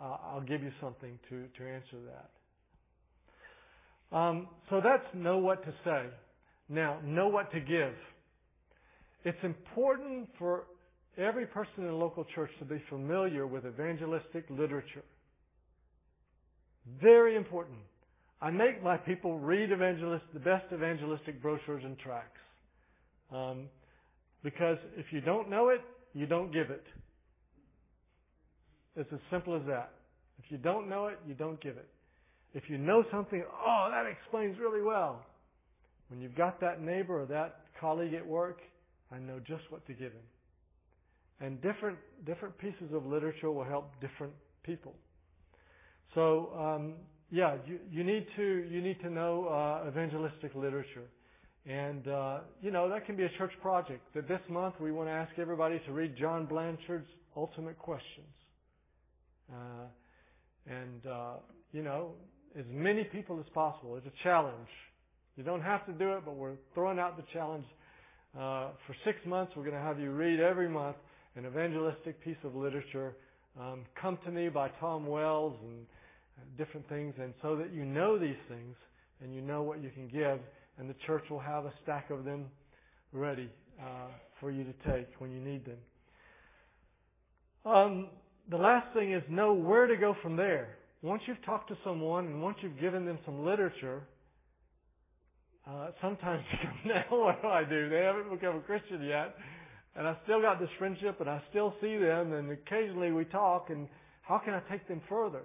[0.00, 2.30] uh, "I'll give you something to to answer that."
[4.12, 6.06] Um, so that's know what to say.
[6.68, 7.94] Now, know what to give.
[9.24, 10.64] It's important for
[11.18, 15.04] every person in a local church to be familiar with evangelistic literature.
[17.00, 17.78] Very important.
[18.40, 22.40] I make my people read evangelist, the best evangelistic brochures and tracts.
[23.30, 23.68] Um,
[24.42, 25.82] because if you don't know it,
[26.14, 26.84] you don't give it.
[28.96, 29.92] It's as simple as that.
[30.42, 31.88] If you don't know it, you don't give it.
[32.54, 35.24] If you know something, oh, that explains really well.
[36.08, 38.58] When you've got that neighbor or that colleague at work,
[39.12, 40.26] I know just what to give him.
[41.40, 44.94] And different different pieces of literature will help different people.
[46.14, 46.94] So um,
[47.30, 51.08] yeah, you, you need to you need to know uh, evangelistic literature,
[51.64, 54.02] and uh, you know that can be a church project.
[54.14, 58.34] That this month we want to ask everybody to read John Blanchard's Ultimate Questions,
[59.52, 59.86] uh,
[60.66, 61.34] and uh,
[61.72, 62.14] you know
[62.58, 63.96] as many people as possible.
[63.96, 64.68] It's a challenge.
[65.36, 67.64] You don't have to do it, but we're throwing out the challenge.
[68.34, 70.96] Uh, for six months, we're going to have you read every month
[71.36, 73.14] an evangelistic piece of literature.
[73.58, 75.86] Um, Come to Me by Tom Wells and
[76.58, 78.74] different things, and so that you know these things
[79.22, 80.40] and you know what you can give,
[80.78, 82.46] and the church will have a stack of them
[83.12, 84.08] ready uh,
[84.40, 85.78] for you to take when you need them.
[87.64, 88.08] Um,
[88.50, 90.76] the last thing is know where to go from there.
[91.02, 94.02] Once you've talked to someone and once you've given them some literature,
[95.66, 96.42] uh, sometimes
[96.84, 97.88] you go, now what do I do?
[97.88, 99.34] They haven't become a Christian yet,
[99.96, 103.70] and I still got this friendship, and I still see them, and occasionally we talk,
[103.70, 103.88] and
[104.22, 105.42] how can I take them further?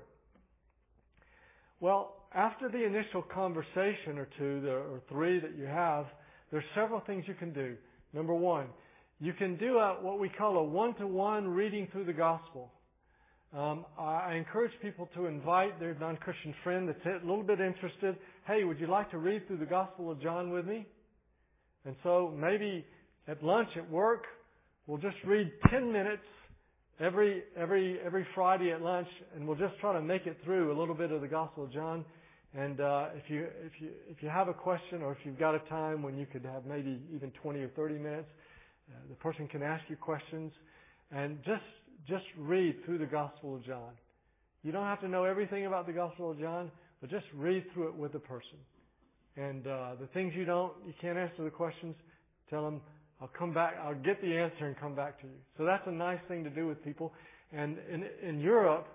[1.79, 6.05] Well, after the initial conversation or two or three that you have,
[6.51, 7.75] there's several things you can do.
[8.13, 8.67] Number one,
[9.19, 12.71] you can do a, what we call a one-to-one reading through the gospel.
[13.55, 18.17] Um, I encourage people to invite their non-Christian friend that's a little bit interested.
[18.45, 20.85] Hey, would you like to read through the Gospel of John with me?
[21.85, 22.85] And so maybe
[23.29, 24.25] at lunch at work,
[24.87, 26.23] we'll just read 10 minutes
[26.99, 30.77] every every every Friday at lunch, and we'll just try to make it through a
[30.77, 32.03] little bit of the Gospel of John.
[32.57, 35.55] And uh, if you if you if you have a question, or if you've got
[35.55, 38.27] a time when you could have maybe even 20 or 30 minutes,
[38.89, 40.51] uh, the person can ask you questions,
[41.11, 41.63] and just
[42.07, 43.91] just read through the Gospel of John.
[44.63, 47.89] You don't have to know everything about the Gospel of John, but just read through
[47.89, 48.57] it with the person.
[49.37, 51.95] And uh, the things you don't, you can't answer the questions,
[52.49, 52.81] tell them,
[53.21, 55.33] I'll come back, I'll get the answer and come back to you.
[55.57, 57.13] So that's a nice thing to do with people.
[57.51, 58.87] And in, in Europe,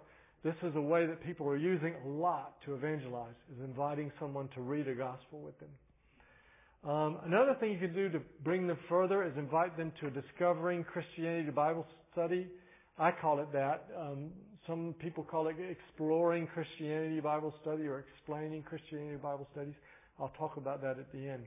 [0.43, 4.49] this is a way that people are using a lot to evangelize, is inviting someone
[4.55, 5.69] to read a gospel with them.
[6.83, 10.11] Um, another thing you can do to bring them further is invite them to a
[10.11, 12.49] Discovering Christianity Bible study.
[13.01, 13.89] I call it that.
[13.99, 14.29] Um,
[14.67, 19.73] some people call it Exploring Christianity Bible Study or Explaining Christianity Bible Studies.
[20.21, 21.45] I'll talk about that at the end.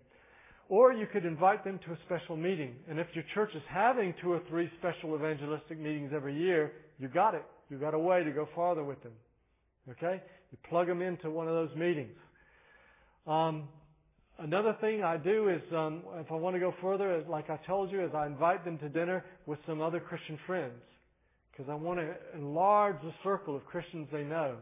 [0.67, 2.73] Or you could invite them to a special meeting.
[2.89, 7.07] And if your church is having two or three special evangelistic meetings every year, you
[7.07, 7.45] got it.
[7.69, 9.13] You got a way to go farther with them.
[9.91, 10.23] Okay?
[10.51, 12.17] You plug them into one of those meetings.
[13.27, 13.67] Um,
[14.39, 17.91] another thing I do is, um, if I want to go further, like I told
[17.91, 20.81] you, is I invite them to dinner with some other Christian friends.
[21.55, 24.57] Because I want to enlarge the circle of Christians they know.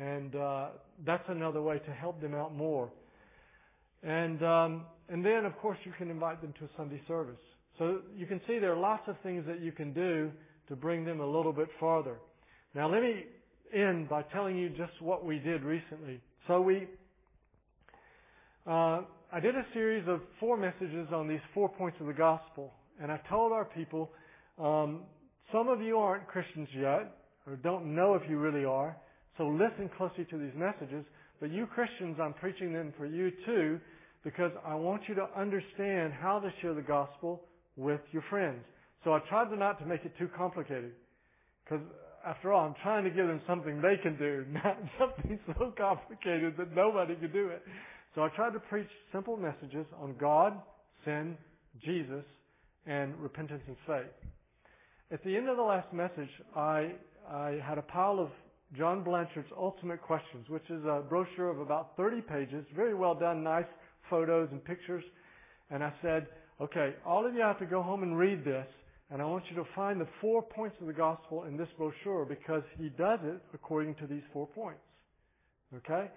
[0.00, 0.68] And uh,
[1.04, 2.90] that's another way to help them out more.
[4.02, 7.40] And um, and then, of course, you can invite them to a Sunday service.
[7.78, 10.30] So you can see there are lots of things that you can do
[10.68, 12.16] to bring them a little bit farther.
[12.74, 13.24] Now, let me
[13.74, 16.20] end by telling you just what we did recently.
[16.46, 16.88] So we,
[18.66, 19.00] uh,
[19.32, 23.10] I did a series of four messages on these four points of the gospel, and
[23.10, 24.10] I told our people,
[24.58, 25.02] um,
[25.52, 28.96] some of you aren't Christians yet, or don't know if you really are,
[29.36, 31.04] so listen closely to these messages.
[31.40, 33.80] But you Christians, I'm preaching them for you too,
[34.24, 37.42] because I want you to understand how to share the gospel
[37.76, 38.60] with your friends.
[39.04, 40.92] So I tried to not to make it too complicated.
[41.64, 41.84] Because
[42.26, 46.54] after all, I'm trying to give them something they can do, not something so complicated
[46.58, 47.62] that nobody can do it.
[48.14, 50.54] So I tried to preach simple messages on God,
[51.04, 51.36] sin,
[51.84, 52.24] Jesus,
[52.86, 54.28] and repentance and faith.
[55.10, 56.92] At the end of the last message, I,
[57.30, 58.28] I had a pile of
[58.76, 63.42] John Blanchard's Ultimate Questions, which is a brochure of about 30 pages, very well done,
[63.42, 63.64] nice
[64.10, 65.02] photos and pictures.
[65.70, 66.26] And I said,
[66.60, 68.66] okay, all of you have to go home and read this.
[69.10, 72.26] And I want you to find the four points of the gospel in this brochure
[72.26, 74.82] because he does it according to these four points.
[75.74, 76.10] Okay?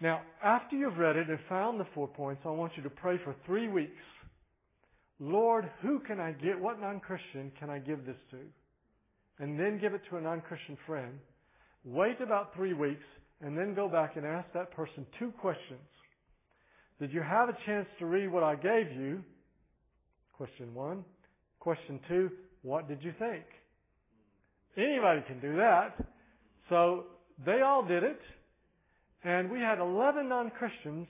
[0.00, 3.18] Now, after you've read it and found the four points, I want you to pray
[3.24, 3.90] for three weeks.
[5.18, 8.38] Lord, who can I get, what non-Christian can I give this to?
[9.38, 11.18] And then give it to a non-Christian friend.
[11.84, 13.04] Wait about three weeks
[13.40, 15.80] and then go back and ask that person two questions.
[16.98, 19.22] Did you have a chance to read what I gave you?
[20.36, 21.04] Question one.
[21.60, 22.30] Question two,
[22.62, 23.44] what did you think?
[24.76, 25.96] Anybody can do that.
[26.68, 27.04] So
[27.44, 28.20] they all did it.
[29.24, 31.08] And we had 11 non-Christians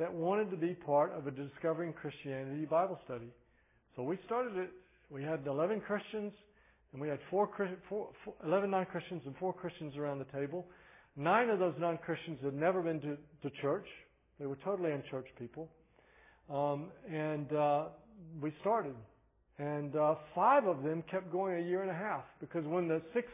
[0.00, 3.28] that wanted to be part of a Discovering Christianity Bible study.
[3.94, 4.70] So we started it.
[5.10, 6.32] We had 11 Christians,
[6.92, 7.50] and we had four,
[7.88, 10.66] four, four, 11 non-Christians and four Christians around the table.
[11.16, 13.84] Nine of those non-Christians had never been to, to church.
[14.38, 15.68] They were totally unchurched people.
[16.50, 17.84] Um, and uh,
[18.40, 18.94] we started.
[19.58, 23.02] And uh, five of them kept going a year and a half because when the
[23.12, 23.28] six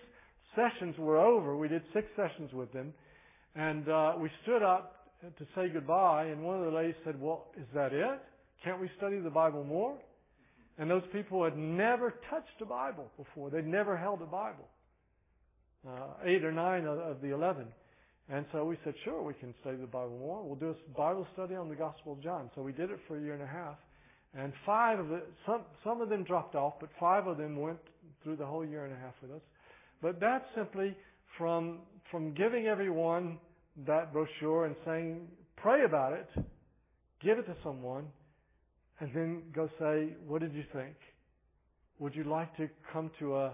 [0.57, 2.93] sessions were over, we did six sessions with them,
[3.55, 4.96] and uh, we stood up
[5.39, 6.27] to say goodbye.
[6.27, 8.21] And one of the ladies said, "Well, is that it?
[8.65, 9.97] Can't we study the Bible more?"
[10.79, 13.51] And those people had never touched a Bible before.
[13.51, 14.69] They'd never held a Bible.
[15.89, 17.67] Uh, eight or nine of, the eleven.
[18.29, 20.43] And so we said, sure, we can study the Bible more.
[20.43, 22.51] We'll do a Bible study on the Gospel of John.
[22.57, 23.77] So we did it for a year and a half.
[24.37, 27.79] And five of it, some, some of them dropped off, but five of them went
[28.23, 29.43] through the whole year and a half with us.
[30.03, 30.97] But that's simply
[31.39, 31.79] from,
[32.11, 33.39] from giving everyone
[33.85, 36.29] that brochure and saying, pray about it,
[37.23, 38.07] give it to someone,
[39.01, 40.95] and then go say, what did you think?
[41.99, 43.53] Would you like to come to a,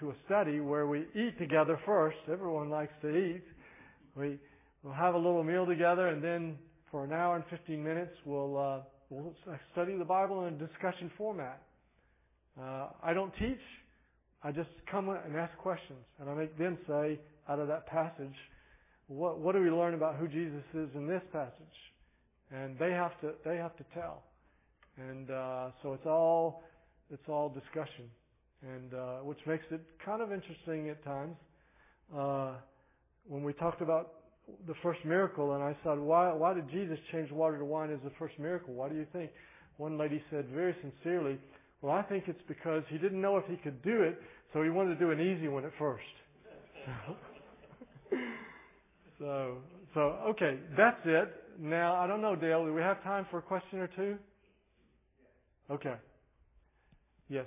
[0.00, 2.16] to a study where we eat together first?
[2.30, 3.42] Everyone likes to eat.
[4.16, 4.38] We,
[4.82, 6.58] we'll have a little meal together and then
[6.90, 9.34] for an hour and 15 minutes we'll, uh, we'll
[9.72, 11.62] study the Bible in a discussion format.
[12.58, 13.60] Uh, I don't teach.
[14.42, 17.18] I just come and ask questions and I make them say
[17.48, 18.34] out of that passage,
[19.08, 21.52] what, what do we learn about who Jesus is in this passage?
[22.52, 24.22] And they have to, they have to tell.
[24.96, 26.62] And uh, so it's all
[27.10, 28.04] it's all discussion,
[28.62, 31.36] and uh, which makes it kind of interesting at times.
[32.14, 32.52] Uh,
[33.26, 34.14] when we talked about
[34.66, 38.00] the first miracle, and I said, why why did Jesus change water to wine as
[38.02, 38.74] the first miracle?
[38.74, 39.30] Why do you think?
[39.76, 41.38] One lady said very sincerely,
[41.80, 44.20] well, I think it's because he didn't know if he could do it,
[44.52, 46.02] so he wanted to do an easy one at first.
[49.18, 49.58] so,
[49.94, 50.00] so
[50.30, 51.30] okay, that's it.
[51.60, 54.16] Now, I don't know, Dale, do we have time for a question or two?
[55.70, 55.94] Okay.